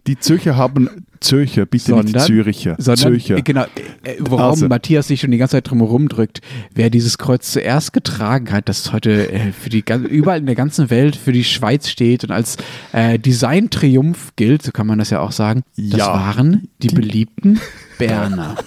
[0.07, 2.75] Die Zürcher haben Zürcher, bitte nicht die Sondern- Züricher.
[2.79, 3.37] Sondern, Zürcher.
[3.37, 3.63] äh, genau,
[4.03, 4.67] äh, worauf Also.
[4.67, 6.41] Matthias sich schon die ganze Zeit drum herum drückt.
[6.75, 10.89] Wer dieses Kreuz zuerst getragen hat, das heute äh, für die überall in der ganzen
[10.89, 12.57] Welt für die Schweiz steht und als
[12.91, 16.07] äh, Designtriumph gilt, so kann man das ja auch sagen, das Ja.
[16.13, 17.59] waren die, beliebten
[17.97, 18.55] Berner.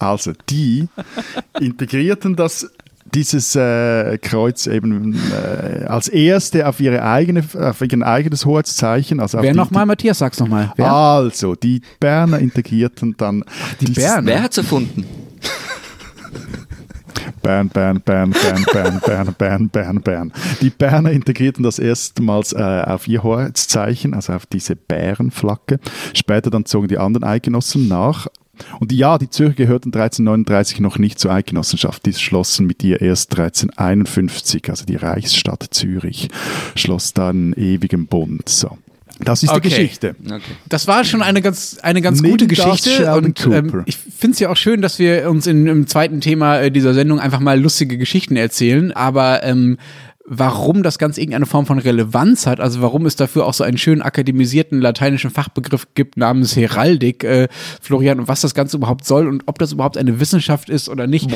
[0.00, 0.86] Also, die
[1.58, 2.70] integrierten das
[3.18, 9.38] dieses äh, Kreuz eben äh, als erste auf ihre eigene auf ihr eigenes Hoheitszeichen also
[9.42, 10.72] Wer die, nochmal, Matthias, sag's nochmal.
[10.78, 13.44] Also, die Berner integrierten dann
[13.80, 14.26] die dieses- Berner.
[14.26, 15.04] Wer hat's erfunden?
[17.42, 20.32] Bern, Bern, Bern, Bern, Bern, Bern, Bern, Bern, Bern.
[20.60, 25.78] Die Berner integrierten das erstmals äh, auf ihr Hoheitszeichen, also auf diese Bärenflagge.
[26.14, 28.26] Später dann zogen die anderen Eidgenossen nach.
[28.80, 32.06] Und ja, die Zürcher gehörten 1339 noch nicht zur Eidgenossenschaft.
[32.06, 36.28] Die schlossen mit ihr erst 1351, also die Reichsstadt Zürich,
[36.74, 38.48] schloss dann einen ewigen Bund.
[38.48, 38.78] So.
[39.20, 39.60] Das ist Okay.
[39.60, 40.16] die Geschichte.
[40.24, 40.40] Okay.
[40.68, 43.12] Das war schon eine ganz, eine ganz Nimm gute Geschichte.
[43.14, 46.60] Und ähm, ich finde es ja auch schön, dass wir uns in, im zweiten Thema
[46.60, 48.92] äh, dieser Sendung einfach mal lustige Geschichten erzählen.
[48.92, 49.78] Aber ähm,
[50.30, 53.78] warum das Ganze irgendeine Form von Relevanz hat, also warum es dafür auch so einen
[53.78, 57.48] schön akademisierten lateinischen Fachbegriff gibt namens Heraldik, äh,
[57.80, 61.06] Florian, und was das Ganze überhaupt soll und ob das überhaupt eine Wissenschaft ist oder
[61.06, 61.30] nicht,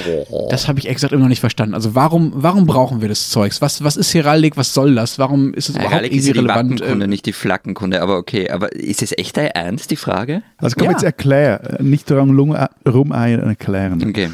[0.50, 1.74] das habe ich exakt immer noch nicht verstanden.
[1.74, 3.62] Also warum, warum brauchen wir das Zeugs?
[3.62, 4.56] Was, was ist Heraldik?
[4.56, 5.18] Was soll das?
[5.18, 6.70] Warum ist es überhaupt ist irgendwie ja die relevant?
[6.80, 8.50] Wappenkunde, Äh, nicht die Flaggenkunde, aber okay.
[8.50, 10.42] Aber ist es echt dein Ernst, die Frage?
[10.58, 10.90] Also komm Ja.
[10.92, 14.02] jetzt erklär, nicht daran lung- rumeiern, erklären.
[14.06, 14.28] Okay.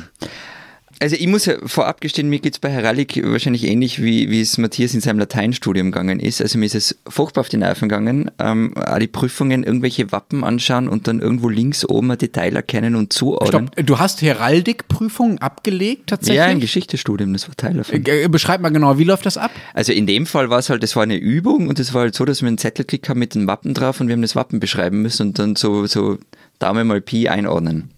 [1.01, 4.59] Also ich muss ja vorab gestehen, mir geht's bei Heraldik wahrscheinlich ähnlich, wie, wie es
[4.59, 6.43] Matthias in seinem Lateinstudium gegangen ist.
[6.43, 10.43] Also mir ist es furchtbar auf die Nerven gegangen, ähm, auch die Prüfungen, irgendwelche Wappen
[10.43, 13.69] anschauen und dann irgendwo links oben ein Detail erkennen und zuordnen.
[13.73, 16.37] Stopp, du hast Heraldikprüfungen abgelegt tatsächlich?
[16.39, 18.05] Ja, ein Geschichtestudium, das war Teil davon.
[18.05, 19.53] Äh, Beschreib mal genau, wie läuft das ab?
[19.75, 22.15] Also in dem Fall war es halt, das war eine Übung und es war halt
[22.15, 24.35] so, dass wir einen Zettel gekriegt haben mit den Wappen drauf und wir haben das
[24.35, 26.19] Wappen beschreiben müssen und dann so, so
[26.59, 27.91] Daumen mal Pi einordnen.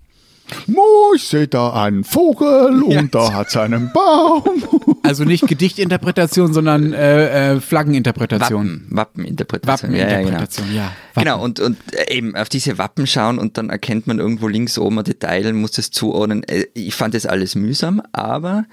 [0.75, 4.43] Oh, ich sehe da einen Vogel und da hat es einen Baum.
[5.03, 8.85] Also nicht Gedichtinterpretation, sondern äh, äh, Flaggeninterpretation.
[8.91, 9.91] Wappen, Wappeninterpretation.
[9.93, 10.75] Wappeninterpretation, ja.
[10.77, 11.39] Ja, ja, genau.
[11.39, 14.79] Genau, und, und äh, eben auf diese Wappen schauen und dann erkennt man irgendwo links
[14.79, 16.45] oben ein Detail, muss das zuordnen.
[16.45, 18.67] Äh, Ich fand das alles mühsam, aber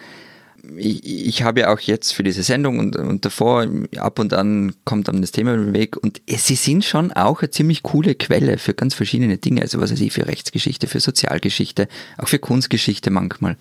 [0.75, 4.73] ich, ich habe ja auch jetzt für diese Sendung und, und davor ab und an
[4.85, 7.83] kommt dann das Thema über den Weg und es- sie sind schon auch eine ziemlich
[7.83, 11.87] coole Quelle für ganz verschiedene Dinge, also was weiß ich, für Rechtsgeschichte, für Sozialgeschichte,
[12.17, 13.57] auch für Kunstgeschichte manchmal.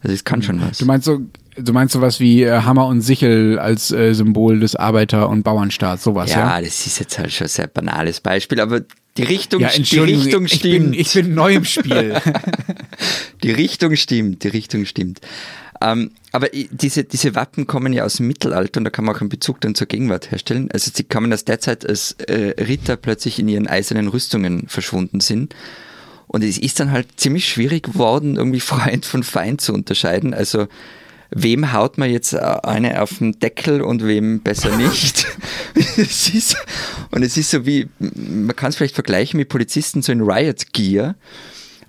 [0.00, 0.78] Also es kann schon was.
[0.78, 1.20] Du meinst so,
[1.56, 6.02] du meinst sowas wie äh, Hammer und Sichel als äh, Symbol des Arbeiter- und Bauernstaats,
[6.02, 6.56] sowas, ja?
[6.56, 8.80] ja, das ist jetzt halt schon ein sehr banales Beispiel, aber
[9.16, 10.90] die Richtung, Ja, die Richtung ich, stimmt.
[10.90, 12.16] bin, ich bin neu im Spiel.
[13.42, 15.20] Die Richtung stimmt, die Richtung stimmt.
[15.82, 19.20] Ähm, aber diese, diese Wappen kommen ja aus dem Mittelalter und da kann man auch
[19.20, 20.70] einen Bezug dann zur Gegenwart herstellen.
[20.72, 25.20] Also sie kommen aus der Zeit, als äh, Ritter plötzlich in ihren eisernen Rüstungen verschwunden
[25.20, 25.54] sind.
[26.28, 30.34] Und es ist dann halt ziemlich schwierig geworden, irgendwie Freund von Feind zu unterscheiden.
[30.34, 30.68] Also
[31.30, 35.26] wem haut man jetzt äh, eine auf den Deckel und wem besser nicht?
[35.96, 36.56] es ist,
[37.10, 40.72] und es ist so wie, man kann es vielleicht vergleichen mit Polizisten so in Riot
[40.72, 41.16] Gear.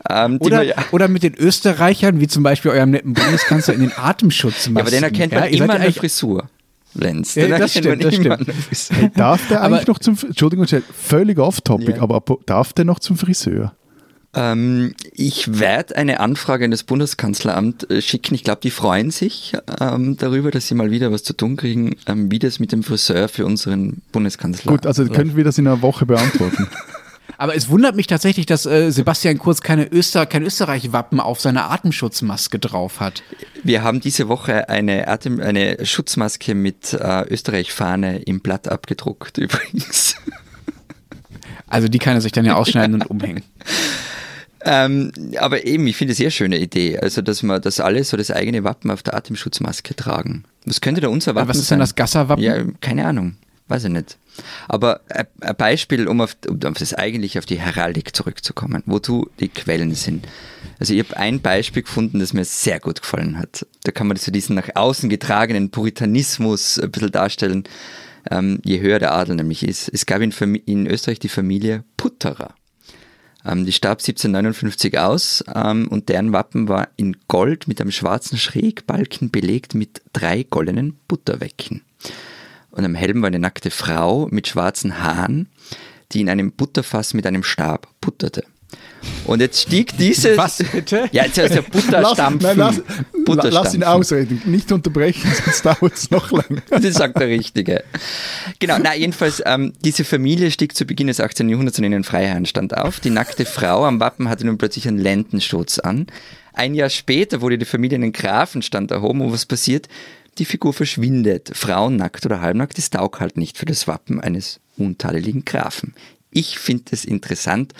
[0.09, 3.73] Ähm, die man Oder, ja- oder mit den Österreichern, wie zum Beispiel eurem netten Bundeskanzler
[3.73, 4.75] in den Atemschutzmasken.
[4.75, 6.49] Ja, aber den erkennt man Ja, immer ja an der eigentlich- Frisur.
[6.95, 7.33] Lenz.
[7.35, 8.45] Ja, das stimmt, das stimmt.
[8.67, 9.09] Frisur.
[9.15, 12.01] Darf der Aber- eigentlich noch zum, Entschuldigung, völlig off-topic, Ja.
[12.03, 13.73] aber darf der noch zum Friseur?
[14.35, 18.33] Ähm, ich werde eine Anfrage an das Bundeskanzleramt äh, schicken.
[18.33, 21.95] Ich glaube, die freuen sich ähm, darüber, dass sie mal wieder was zu tun kriegen,
[22.07, 24.71] ähm, wie das mit dem Friseur für unseren Bundeskanzler.
[24.71, 26.67] Gut, also können wir das in einer Woche beantworten.
[27.37, 31.71] Aber es wundert mich tatsächlich, dass äh, Sebastian Kurz keine Öster, kein Österreich-Wappen auf seiner
[31.71, 33.23] Atemschutzmaske drauf hat.
[33.63, 40.15] Wir haben diese Woche eine, Atem eine Schutzmaske mit äh, Österreich-Fahne im Blatt abgedruckt übrigens.
[41.67, 43.43] Also die kann er sich dann ja ausschneiden und umhängen.
[44.65, 48.03] Ähm, aber eben, ich finde es eine sehr schöne Idee, also dass wir das alle
[48.03, 50.45] so das eigene Wappen auf der Atemschutzmaske tragen.
[50.65, 51.77] Was könnte da unser Wappen Was ist sein?
[51.77, 52.41] denn das Gasser-Wappen?
[52.43, 53.35] Ja, keine Ahnung.
[53.67, 54.17] Weiß ich nicht.
[54.67, 59.47] Aber ein Beispiel, um auf, um auf das eigentlich auf die Heraldik zurückzukommen, wozu die
[59.47, 60.27] Quellen sind.
[60.79, 63.65] Also ich habe ein Beispiel gefunden, das mir sehr gut gefallen hat.
[63.83, 67.63] Da kann man so diesen nach außen getragenen Puritanismus ein bisschen darstellen,
[68.29, 69.89] ähm, je höher der Adel nämlich ist.
[69.89, 72.55] Es gab in, in Österreich die Familie Putterer.
[73.45, 78.37] Ähm, die starb 1759 aus ähm, und deren Wappen war in Gold mit einem schwarzen
[78.37, 81.81] Schrägbalken belegt mit drei goldenen Butterwecken.
[82.73, 85.47] Und am Helm war eine nackte Frau mit schwarzen Haaren,
[86.11, 88.43] die in einem Butterfass mit einem Stab butterte.
[89.25, 90.37] Und jetzt stieg dieses.
[90.37, 91.07] Was bitte?
[91.11, 92.41] Ja, jetzt ist der Lass, Butterstampfen.
[92.41, 92.81] nein, lass,
[93.25, 93.51] Butterstampfen.
[93.51, 96.63] lass ihn ausreden, nicht unterbrechen, sonst dauert es noch länger.
[96.71, 97.83] Das sagt der Richtige.
[98.57, 101.47] Genau, na jedenfalls, ähm, diese Familie stieg zu Beginn des 18.
[101.49, 102.99] Jahrhunderts in den Freiherrenstand auf.
[102.99, 106.07] Die nackte Frau am Wappen hatte nun plötzlich einen Lendenschutz an.
[106.53, 109.87] Ein Jahr später wurde die Familie in den Grafenstand erhoben und was passiert?
[110.37, 111.51] Die Figur verschwindet.
[111.53, 115.93] Frauen nackt oder halbnackt, das taugt halt nicht für das Wappen eines untadeligen Grafen.
[116.31, 117.73] Ich finde es interessant,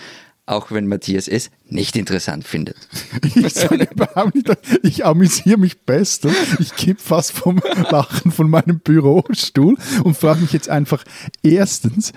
[0.46, 2.76] auch wenn Matthias es nicht interessant findet.
[3.34, 3.46] Ich
[4.82, 6.36] ich amüsiere mich bestens.
[6.60, 11.02] Ich kipp fast vom Lachen von meinem Bürostuhl und frage mich jetzt einfach
[11.42, 12.12] erstens,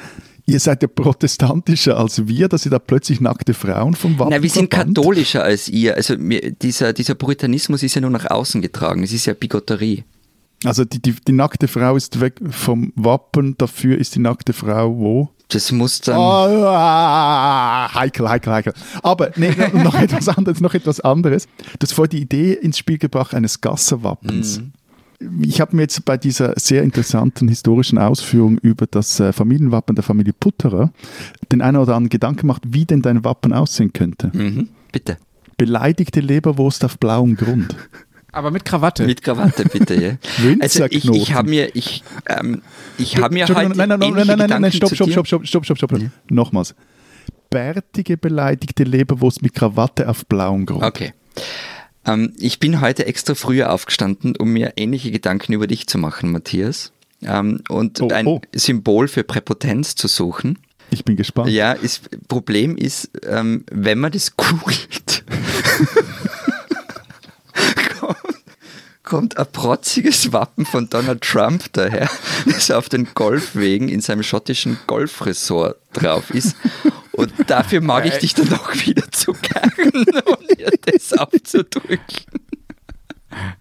[0.46, 4.44] ihr seid ja protestantischer als wir, dass ihr da plötzlich nackte Frauen vom Wappen Na,
[4.44, 4.98] wir sind verbannt?
[4.98, 5.96] katholischer als ihr.
[5.96, 9.04] Also dieser, dieser Puritanismus ist ja nur nach außen getragen.
[9.04, 10.04] Es ist ja Bigotterie.
[10.64, 14.95] Also die, die, die nackte Frau ist weg vom Wappen, dafür ist die nackte Frau
[14.97, 15.30] wo?
[15.49, 16.18] Das muss dann.
[16.20, 18.74] Ah, heikel, heikel, heikel.
[19.03, 21.45] Aber nee, noch- etwas anderes, noch etwas anderes.
[21.80, 24.62] Du hast vorhin die Idee ins Spiel gebracht eines Gasserwappens.
[25.41, 30.03] Ich habe mir jetzt bei dieser sehr interessanten historischen Ausführung über das äh, Familienwappen der
[30.03, 30.91] Familie Putterer
[31.51, 34.30] den einen oder anderen Gedanken gemacht, wie denn dein Wappen aussehen könnte.
[34.34, 35.18] Mhm, bitte.
[35.58, 37.76] Beleidigte Leberwurst auf blauem Grund.
[38.32, 39.06] Aber mit Krawatte.
[39.06, 40.18] Mit Krawatte, bitte, ja.
[40.60, 42.62] Also ich, ich habe mir, ich, ähm,
[42.98, 45.48] ich habe mir heute Entschuldigung, nein, nein, nein, nein, nein, nein, stopp, stopp, stopp, stopp,
[45.48, 46.12] stopp, stopp, stopp, stopp.
[46.30, 46.76] Nochmals.
[47.50, 50.84] Bärtige beleidigte Leberwurst mit Krawatte auf blauem Grund.
[50.84, 51.14] Okay.
[52.06, 56.32] Ähm, ich bin heute extra früher aufgestanden, um mir ähnliche Gedanken über dich zu machen,
[56.32, 56.92] Matthias.
[57.24, 58.42] Ähm, und Oh, ein oh.
[58.54, 60.60] Symbol für Präpotenz zu suchen.
[60.90, 61.50] Ich bin gespannt.
[61.50, 65.26] Ja, ist, Problem ist, ähm, wenn man das googelt,
[67.94, 68.18] kommt,
[69.18, 72.07] kommt ein protziges Wappen von Donald Trump daher,
[72.45, 76.55] das auf den Golfwegen in seinem schottischen Golfresort drauf ist.
[77.13, 79.72] Und dafür mag ich dich dann auch wieder zu gern,
[80.26, 81.99] um dir das aufzudrücken.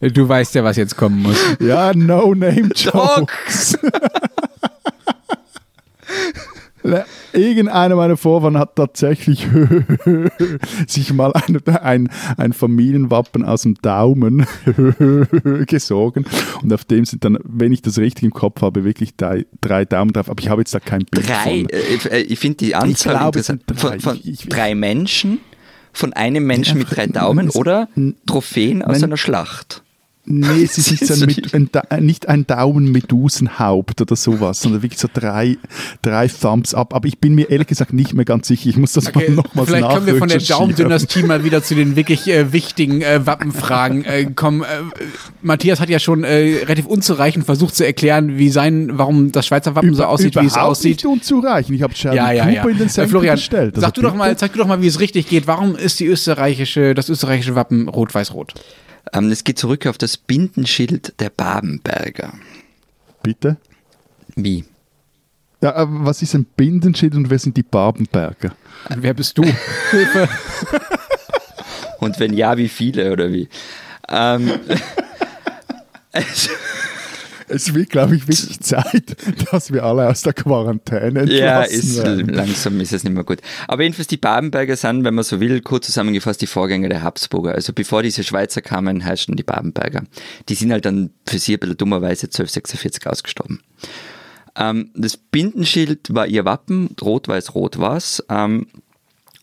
[0.01, 1.39] Du weißt ja, was jetzt kommen muss.
[1.59, 3.33] Ja, no-name Dog.
[3.49, 3.79] Jokes.
[7.33, 9.47] Irgendeiner meiner Vorfahren hat tatsächlich
[10.87, 14.47] sich mal ein, ein, ein Familienwappen aus dem Daumen
[15.67, 16.25] gesogen
[16.63, 19.85] und auf dem sind dann, wenn ich das richtig im Kopf habe, wirklich drei, drei
[19.85, 20.29] Daumen drauf.
[20.31, 21.69] Aber ich habe jetzt da kein Bild Drei, von.
[21.69, 23.83] äh, äh, ich finde die Anzahl glaube, es interessant.
[23.95, 24.01] drei.
[24.01, 25.39] Von, von Ich- ich- drei Menschen,
[25.93, 27.89] von einem Menschen mit drei Daumen oder
[28.27, 29.83] Trophäen aus einer Schlacht.
[30.29, 34.61] Nee, es ist nicht, so ein, So mit, ein, Da- nicht ein Daumen-Medusenhaupt oder sowas,
[34.61, 35.57] sondern wirklich so drei,
[36.03, 36.95] drei Thumbs up.
[36.95, 38.69] Aber ich bin mir ehrlich gesagt nicht mehr ganz sicher.
[38.69, 40.39] Ich muss das Okay, mal nochmals vielleicht können wir von der.
[40.39, 44.63] Daumendynastie mal wieder zu den wirklich äh, wichtigen äh, Wappenfragen äh, kommen.
[44.63, 44.67] Äh,
[45.43, 46.29] Matthias hat ja schon äh,
[46.65, 50.47] relativ unzureichend versucht zu erklären, wie sein, warum das Schweizer Wappen so Über- aussieht, wie
[50.47, 50.97] es aussieht.
[50.99, 51.77] nicht unzureichend.
[51.77, 52.63] Ich habe Sheldon Ja, ja, ja.
[52.69, 53.75] In den Äh, Senkel Florian, gestellt.
[53.77, 55.47] sag Also du doch mal, zeig du doch mal, wie es richtig geht.
[55.47, 58.55] Warum ist die österreichische, das österreichische Wappen rot-weiß-rot?
[58.57, 58.63] Ähm,
[59.13, 62.35] es geht zurück auf das Bindenschild der Babenberger.
[63.23, 63.57] Bitte.
[64.35, 64.65] Wie?
[65.63, 68.55] Ja, aber was ist ein Bindenschild und wer sind die Babenberger?
[68.95, 69.43] Wer bist du?
[71.99, 73.49] Und wenn ja, wie viele oder wie?
[74.09, 74.51] Ähm,
[76.13, 76.51] also,
[77.49, 79.17] Es wird, glaube ich, wirklich Zeit,
[79.51, 82.29] dass wir alle aus der Quarantäne entlassen ja, ist, werden.
[82.29, 83.41] langsam ist es nicht mehr gut.
[83.69, 87.53] Aber jedenfalls die Babenberger sind, wenn man so will, kurz zusammengefasst die Vorgänger der Habsburger.
[87.53, 90.03] Also bevor diese Schweizer kamen, herrschten die Babenberger.
[90.49, 93.61] Die sind halt dann für sie ein bisschen dummerweise 1246 ausgestorben.
[94.57, 98.25] Ähm, das Bindenschild war ihr Wappen, rot-weiß-rot war es.
[98.29, 98.67] Ähm,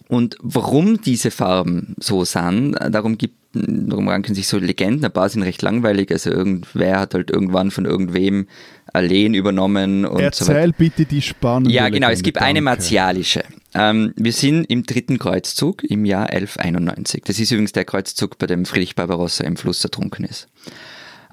[0.10, 5.30] und warum diese Farben so sind, darum gibt darum ranken sich so Legenden, ein paar
[5.30, 8.48] sind recht langweilig, also irgendwer hat halt irgendwann von irgendwem
[8.92, 10.56] Alleen übernommen und so weiter.
[10.60, 12.62] Erzähl bitte die spannende Ja, genau, es Legende, gibt eine danke.
[12.64, 13.44] martialische.
[13.74, 17.24] Ähm, wir sind im dritten Kreuzzug im Jahr 1191.
[17.26, 20.48] Das ist übrigens der Kreuzzug, bei dem Friedrich Barbarossa im Fluss ertrunken ist.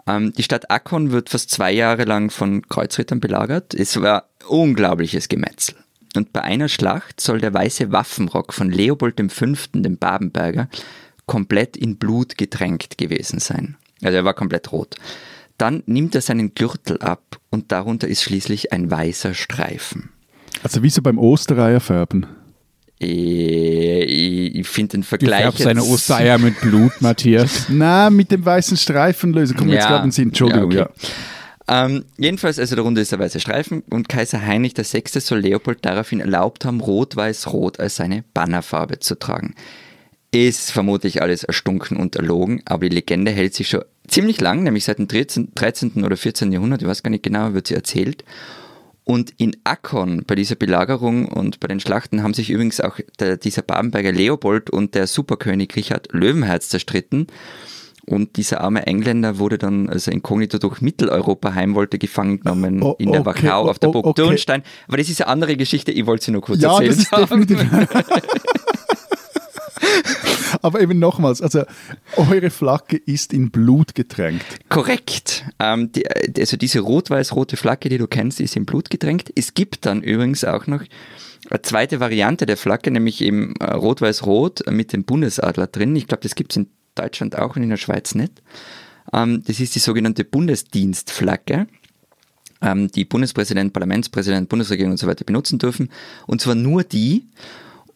[0.07, 3.75] Ähm, die Stadt Akkon wird fast zwei Jahre lang von Kreuzrittern belagert.
[3.75, 5.77] Es war unglaubliches Gemetzel.
[6.17, 10.69] Und bei einer Schlacht soll der weiße Waffenrock von Leopold V., dem Babenberger,
[11.31, 13.77] komplett in Blut getränkt gewesen sein.
[14.03, 14.97] Also er war komplett rot.
[15.59, 20.11] Dann nimmt er seinen Gürtel ab und darunter ist schließlich ein weißer Streifen.
[20.65, 22.27] Also wie so beim Ostereier färben.
[23.01, 25.43] Äh, Ich, ich finde den Vergleich.
[25.43, 27.67] färbst deine jetzt- Ostereier mit Blut, Matthias.
[27.69, 29.57] Na, mit dem weißen Streifen lösen.
[29.65, 30.29] Mir jetzt Ja, gerade in Sinn.
[30.29, 30.87] Entschuldigung, ja, ja.
[30.87, 30.95] okay.
[31.69, 35.05] Ähm, jedenfalls, also darunter ist der weiße Streifen und Kaiser Heinrich VI.
[35.21, 39.55] soll Leopold daraufhin erlaubt haben, Rot-Weiß-Rot als seine Bannerfarbe zu tragen.
[40.33, 44.85] Ist vermutlich alles erstunken und erlogen, aber die Legende hält sich schon ziemlich lang, nämlich
[44.85, 45.53] seit dem 13.
[45.57, 46.05] 13.
[46.05, 46.53] oder 14.
[46.53, 48.25] Jahrhundert, ich weiß gar nicht genau, wird sie erzählt.
[49.03, 53.39] Und in Akkon, bei dieser Belagerung und bei den Schlachten, haben sich übrigens auch der,
[53.39, 57.27] dieser Babenberger Leopold und der Superkönig Richard Löwenherz zerstritten.
[58.07, 62.95] Und dieser arme Engländer wurde dann, also inkognito durch Mitteleuropa heim wollte, gefangen genommen Oh,
[62.99, 64.23] in der okay, Wachau auf der Burg okay.
[64.23, 64.63] Dürnstein.
[64.87, 66.91] Aber das ist eine andere Geschichte, ich wollte sie nur kurz Ja, erzählen.
[66.91, 67.59] das ist definitiv.
[70.63, 71.65] Aber eben nochmals, also
[72.17, 74.45] eure Flagge ist in Blut getränkt.
[74.69, 75.45] Korrekt.
[75.59, 76.05] Ähm, die,
[76.39, 79.33] also diese rot-weiß-rote Flagge, die du kennst, ist in Blut getränkt.
[79.35, 80.83] Es gibt dann übrigens auch noch
[81.49, 85.97] eine zweite Variante der Flagge, nämlich eben äh, rot-weiß-rot mit dem Bundesadler drin.
[85.97, 88.43] Ich glaube, das gibt es in Deutschland auch und in der Schweiz nicht.
[89.13, 91.67] Ähm, das ist die sogenannte Bundesdienstflagge,
[92.63, 95.91] ähm, die Bundespräsident, Parlamentspräsident, Bundesregierung und so weiter benutzen dürfen.
[96.27, 97.27] Und zwar nur die.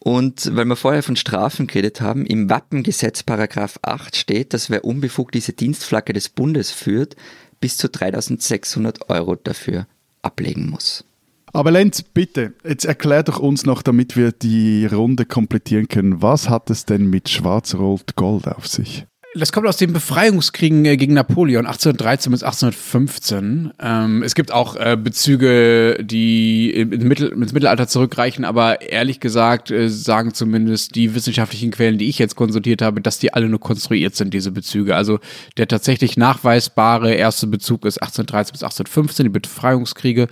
[0.07, 4.85] Und weil wir vorher von Strafen geredet haben, im Wappengesetz Paragraph 8 steht, dass wer
[4.85, 7.15] unbefugt diese Dienstflagge des Bundes führt,
[7.59, 9.87] bis zu 3600 Euro dafür
[10.21, 11.05] ablegen muss.
[11.53, 16.49] Aber Lenz, bitte, jetzt erklär doch uns noch, damit wir die Runde komplettieren können, was
[16.51, 19.07] hat es denn mit Schwarz-Rot-Gold auf sich?
[19.37, 23.73] Das kommt aus den Befreiungskriegen äh, gegen Napoleon 1813 bis 1815.
[23.81, 29.71] Ähm, es gibt auch äh, Bezüge, die im Mittel, ins Mittelalter zurückreichen, aber ehrlich gesagt
[29.71, 33.59] äh, sagen zumindest die wissenschaftlichen Quellen, die ich jetzt konsultiert habe, dass die alle nur
[33.59, 34.95] konstruiert sind, diese Bezüge.
[34.95, 35.19] Also
[35.57, 40.27] der tatsächlich nachweisbare erste Bezug ist 1813 bis 1815, die Befreiungskriege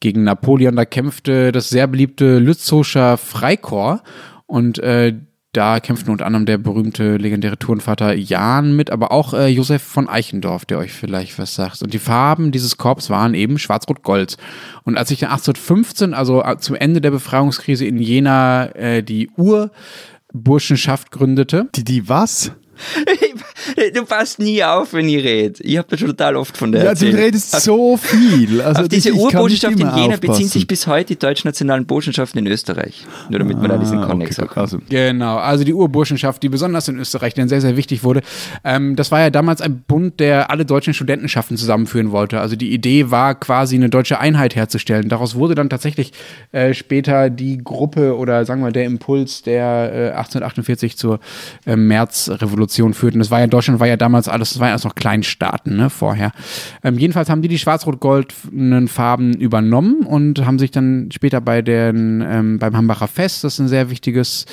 [0.00, 0.74] gegen Napoleon.
[0.74, 4.02] Da kämpfte das sehr beliebte Lützowscher Freikorps
[4.46, 5.14] und äh,
[5.52, 10.08] da kämpften unter anderem der berühmte legendäre Turnvater Jan mit, aber auch äh, Josef von
[10.08, 11.82] Eichendorff, der euch vielleicht was sagt.
[11.82, 14.36] Und die Farben dieses Korps waren eben schwarz-rot-gold.
[14.84, 19.28] Und als sich dann 1815, also äh, zum Ende der Befreiungskrise in Jena, äh, die
[19.36, 22.52] Urburschenschaft gründete, Die, die was?
[23.94, 25.62] Du passt nie auf, wenn ich rede.
[25.62, 27.16] Ich habe da schon total oft von der Ja, du erzählt.
[27.16, 28.60] redest so viel.
[28.60, 30.20] Also Auf diese Urbotschaft in Jena aufpassen.
[30.20, 33.06] beziehen sich bis heute die deutsch-nationalen Botschaften in Österreich.
[33.28, 34.48] Nur damit man da diesen Ah, Konnex okay.
[34.50, 38.22] auch Also, Genau, also die Urburschenschaft, die besonders in Österreich dann sehr, sehr wichtig wurde.
[38.64, 42.40] Ähm, das war ja damals ein Bund, der alle deutschen Studentenschaften zusammenführen wollte.
[42.40, 45.08] Also die Idee war quasi eine deutsche Einheit herzustellen.
[45.08, 46.12] Daraus wurde dann tatsächlich
[46.52, 51.20] äh, später die Gruppe oder sagen wir der Impuls, der äh, 1848 zur
[51.66, 53.14] äh, Märzrevolution führte.
[53.14, 55.76] Und das war ja Deutschland war ja damals alles, das waren ja erst noch Kleinstaaten
[55.76, 56.32] ne, vorher.
[56.82, 62.24] Ähm, jedenfalls haben die die schwarz-rot-goldenen Farben übernommen und haben sich dann später bei den
[62.26, 64.46] ähm, beim Hambacher Fest, das ein sehr wichtiges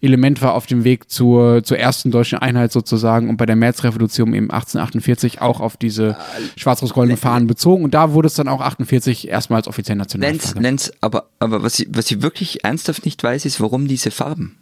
[0.00, 4.34] Element war auf dem Weg zur, zur ersten deutschen Einheit sozusagen und bei der Märzrevolution
[4.34, 6.16] eben 1848 auch auf diese
[6.56, 10.60] schwarz-rot-goldenen Fahnen bezogen und da wurde es dann auch 48 erstmals offiziell Lenz, Nationalflagge.
[10.60, 14.56] Lenz, aber, aber was, ich, was ich wirklich ernsthaft nicht weiß, ist, warum diese Farben?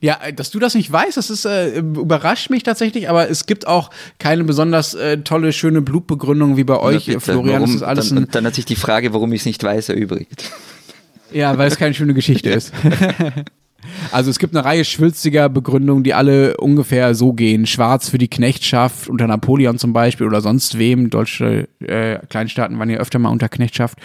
[0.00, 3.46] Ja, äh, dass du das nicht weißt, das ist, äh, überrascht mich tatsächlich, aber es
[3.46, 7.54] gibt auch keine besonders äh, tolle, schöne Blutbegründung wie bei euch, bitte, Florian.
[7.54, 9.90] warum, das ist alles dann, dann hat sich die Frage, warum ich es nicht weiß,
[9.90, 10.50] erübrigt.
[11.32, 12.72] Ja, weil es keine schöne Geschichte ist.
[14.10, 17.66] Also es gibt eine Reihe schwülstiger Begründungen, die alle ungefähr so gehen.
[17.66, 21.10] Schwarz für die Knechtschaft unter Napoleon zum Beispiel oder sonst wem.
[21.10, 23.98] Deutsche äh, Kleinstaaten waren ja öfter mal unter Knechtschaft.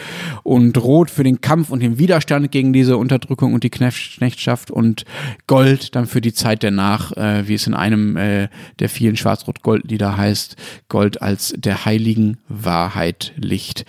[0.43, 4.71] Und Rot für den Kampf und den Widerstand gegen diese Unterdrückung und die Knech- Knechtschaft.
[4.71, 5.05] Und
[5.47, 8.49] Gold dann für die Zeit danach, äh, wie es in einem äh,
[8.79, 10.55] der vielen Schwarz-Rot-Gold-Lieder heißt,
[10.89, 13.85] Gold als der heiligen Wahrheit Licht.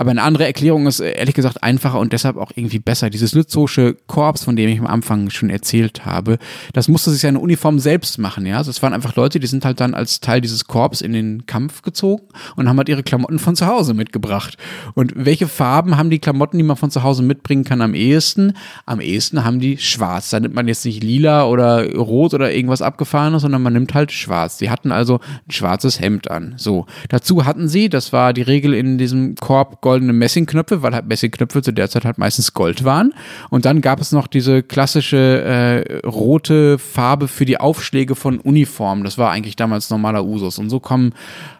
[0.00, 3.10] Aber eine andere Erklärung ist äh, ehrlich gesagt einfacher und deshalb auch irgendwie besser.
[3.10, 6.38] Dieses Lützowsche Korps, von dem ich am Anfang schon erzählt habe,
[6.72, 8.56] das musste sich seine Uniform selbst machen, ja.
[8.56, 11.44] Also es waren einfach Leute, die sind halt dann als Teil dieses Korps in den
[11.44, 12.22] Kampf gezogen
[12.56, 14.56] und haben halt ihre Klamotten von zu Hause mitgebracht.
[14.94, 18.54] Und welche Farben haben die Klamotten, die man von zu Hause mitbringen kann, am ehesten?
[18.86, 20.30] Am ehesten haben die schwarz.
[20.30, 24.12] Da nimmt man jetzt nicht lila oder rot oder irgendwas abgefahrenes, sondern man nimmt halt
[24.12, 24.56] schwarz.
[24.56, 26.54] Die hatten also ein schwarzes Hemd an.
[26.56, 26.86] So.
[27.10, 31.62] Dazu hatten sie, das war die Regel in diesem Korb, goldene Messingknöpfe, weil halt Messingknöpfe
[31.62, 33.12] zu der Zeit halt meistens Gold waren.
[33.48, 39.02] Und dann gab es noch diese klassische äh, rote Farbe für die Aufschläge von Uniformen.
[39.02, 40.60] Das war eigentlich damals normaler Usus.
[40.60, 41.12] Und so kommen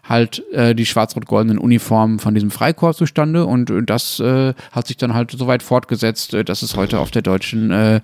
[0.07, 3.45] halt äh, die schwarz-rot-goldenen Uniformen von diesem Freikorps zustande.
[3.45, 6.99] Und äh, das äh, hat sich dann halt so weit fortgesetzt, äh, dass es heute
[6.99, 7.99] auf der deutschen äh,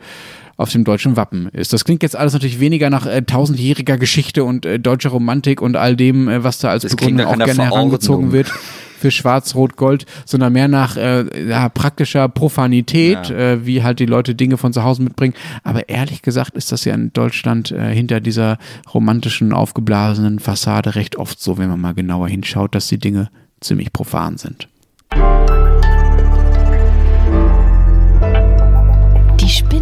[0.58, 1.72] auf dem deutschen Wappen ist.
[1.72, 5.76] Das klingt jetzt alles natürlich weniger nach äh, tausendjähriger Geschichte und äh, deutscher Romantik und
[5.78, 8.52] all dem, äh, was da als Das Begründung auch gerne herangezogen wird
[8.98, 13.36] für Schwarz, Rot, Gold, sondern mehr nach äh, ja, praktischer Profanität, Ja.
[13.54, 15.36] äh, wie halt die Leute Dinge von zu Hause mitbringen.
[15.64, 18.58] Aber ehrlich gesagt ist das ja in Deutschland äh, hinter dieser
[18.92, 23.30] romantischen, aufgeblasenen Fassade recht oft so, wenn man mal genauer hinschaut, dass die Dinge
[23.62, 24.68] ziemlich profan sind.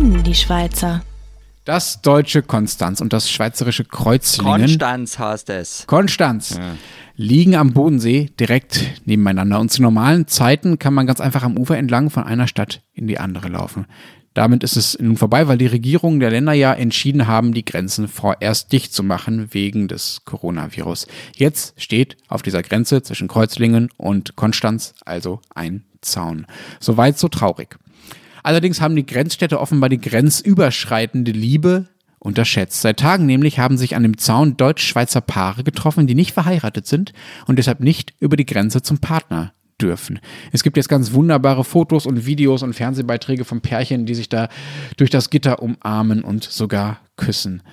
[0.05, 1.01] Die spinnen, die Schweizer.
[1.63, 4.61] Das deutsche Konstanz und das schweizerische Kreuzlingen.
[4.61, 5.87] Konstanz heißt es.
[5.87, 6.59] Konstanz.
[7.15, 9.59] Liegen am Bodensee direkt nebeneinander.
[9.59, 13.07] Und zu normalen Zeiten kann man ganz einfach am Ufer entlang von einer Stadt in
[13.07, 13.87] die andere laufen.
[14.35, 18.07] Damit ist es nun vorbei, weil die Regierungen der Länder ja entschieden haben, die Grenzen
[18.07, 21.07] vorerst dicht zu machen wegen des Coronavirus.
[21.35, 26.45] Jetzt steht auf dieser Grenze zwischen Kreuzlingen und Konstanz also ein Zaun.
[26.79, 27.79] Soweit so traurig.
[28.45, 31.87] Allerdings haben die Grenzstädte offenbar die grenzüberschreitende Liebe
[32.19, 32.79] unterschätzt.
[32.79, 37.11] Seit Tagen nämlich haben sich an dem Zaun deutsch-schweizer Paare getroffen, die nicht verheiratet sind
[37.47, 40.19] und deshalb nicht über die Grenze zum Partner dürfen.
[40.51, 44.49] Es gibt jetzt ganz wunderbare Fotos und Videos und Fernsehbeiträge von Pärchen, die sich da
[44.97, 47.63] durch das Gitter umarmen und sogar küssen.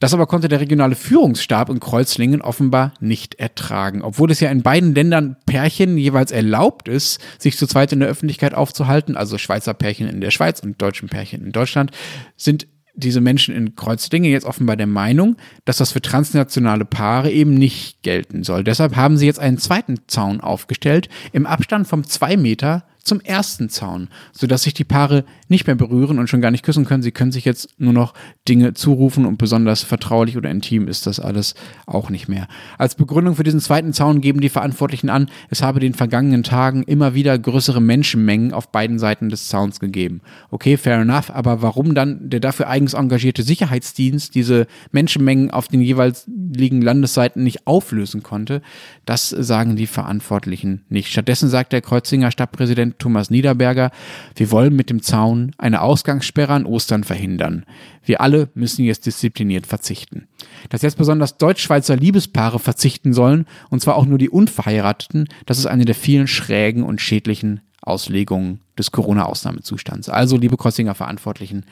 [0.00, 4.02] Das aber konnte der regionale Führungsstab in Kreuzlingen offenbar nicht ertragen.
[4.02, 8.08] Obwohl es ja in beiden Ländern Pärchen jeweils erlaubt ist, sich zu zweit in der
[8.08, 11.90] Öffentlichkeit aufzuhalten, also Schweizer Pärchen in der Schweiz und deutschen Pärchen in Deutschland,
[12.36, 15.36] sind diese Menschen in Kreuzlingen jetzt offenbar der Meinung,
[15.66, 18.64] dass das für transnationale Paare eben nicht gelten soll.
[18.64, 23.68] Deshalb haben sie jetzt einen zweiten Zaun aufgestellt, im Abstand von zwei Meter zum ersten
[23.68, 27.02] Zaun, sodass sich die Paare nicht mehr berühren und schon gar nicht küssen können.
[27.02, 28.14] Sie können sich jetzt nur noch
[28.48, 31.54] Dinge zurufen und besonders vertraulich oder intim ist das alles
[31.86, 32.46] auch nicht mehr.
[32.78, 36.82] Als Begründung für diesen zweiten Zaun geben die Verantwortlichen an, es habe den vergangenen Tagen
[36.82, 40.20] immer wieder größere Menschenmengen auf beiden Seiten des Zauns gegeben.
[40.50, 45.80] Okay, fair enough, aber warum dann der dafür eigens engagierte Sicherheitsdienst diese Menschenmengen auf den
[45.80, 48.62] jeweils liegenden Landesseiten nicht auflösen konnte,
[49.06, 51.08] das sagen die Verantwortlichen nicht.
[51.08, 53.90] Stattdessen sagt der Kreuzinger Stadtpräsident Thomas Niederberger,
[54.34, 57.64] wir wollen mit dem Zaun eine Ausgangssperre an Ostern verhindern.
[58.04, 60.28] Wir alle müssen jetzt diszipliniert verzichten.
[60.68, 65.66] Dass jetzt besonders deutsch-schweizer Liebespaare verzichten sollen, und zwar auch nur die Unverheirateten, das ist
[65.66, 70.08] eine der vielen schrägen und schädlichen Auslegungen des Corona-Ausnahmezustands.
[70.08, 71.64] Also, liebe Kreuzinger Verantwortlichen,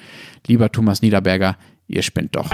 [0.47, 1.57] lieber Thomas Niederberger,
[1.87, 2.51] ihr spinnt doch.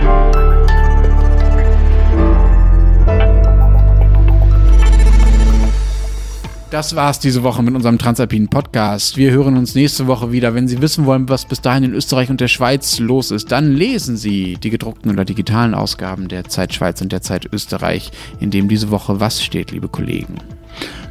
[6.75, 9.17] Das war's diese Woche mit unserem Transalpinen Podcast.
[9.17, 10.57] Wir hören uns nächste Woche wieder.
[10.57, 13.71] Wenn Sie wissen wollen, was bis dahin in Österreich und der Schweiz los ist, dann
[13.71, 18.11] lesen Sie die gedruckten oder digitalen Ausgaben der Zeit Schweiz und der Zeit Österreich,
[18.41, 20.35] in dem diese Woche was steht, liebe Kollegen.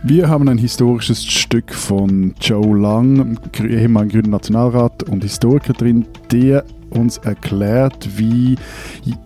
[0.04, 6.66] Wir haben ein historisches Stück von Joe Lang, ehemaliger Grüner Nationalrat und Historiker drin, der
[6.90, 8.58] uns erklärt, wie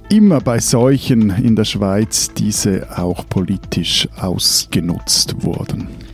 [0.10, 6.07] immer bei Seuchen in der Schweiz diese auch politisch ausgenutzt wurden.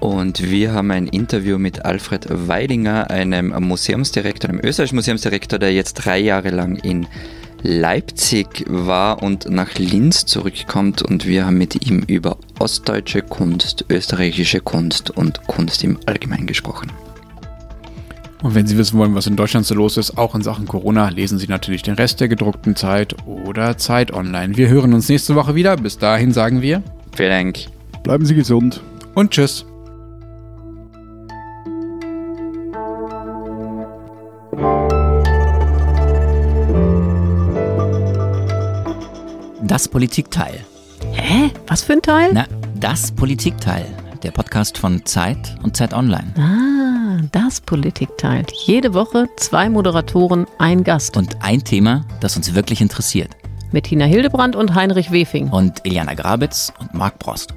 [0.00, 5.94] Und wir haben ein Interview mit Alfred Weidinger, einem Museumsdirektor, einem österreichischen Museumsdirektor, der jetzt
[5.94, 7.06] drei Jahre lang in
[7.62, 11.02] Leipzig war und nach Linz zurückkommt.
[11.02, 16.90] Und wir haben mit ihm über ostdeutsche Kunst, österreichische Kunst und Kunst im Allgemeinen gesprochen.
[18.42, 21.10] Und wenn Sie wissen wollen, was in Deutschland so los ist, auch in Sachen Corona,
[21.10, 24.56] lesen Sie natürlich den Rest der gedruckten Zeit oder Zeit online.
[24.56, 25.76] Wir hören uns nächste Woche wieder.
[25.76, 26.82] Bis dahin sagen wir
[27.14, 27.58] Vielen Dank.
[28.02, 28.80] Bleiben Sie gesund.
[29.14, 29.66] und tschüss.
[39.70, 40.66] Das Politikteil.
[41.12, 41.52] Hä?
[41.68, 42.30] Was für ein Teil?
[42.32, 42.44] Na,
[42.74, 43.86] das Politikteil.
[44.24, 46.34] Der Podcast von Zeit und Zeit Online.
[46.36, 48.44] Ah, das Politikteil.
[48.66, 51.16] Jede Woche zwei Moderatoren, ein Gast.
[51.16, 53.30] Und ein Thema, das uns wirklich interessiert.
[53.70, 55.50] Mit Tina Hildebrand und Heinrich Wefing.
[55.50, 57.54] Und Iliana Grabitz und Marc Prost.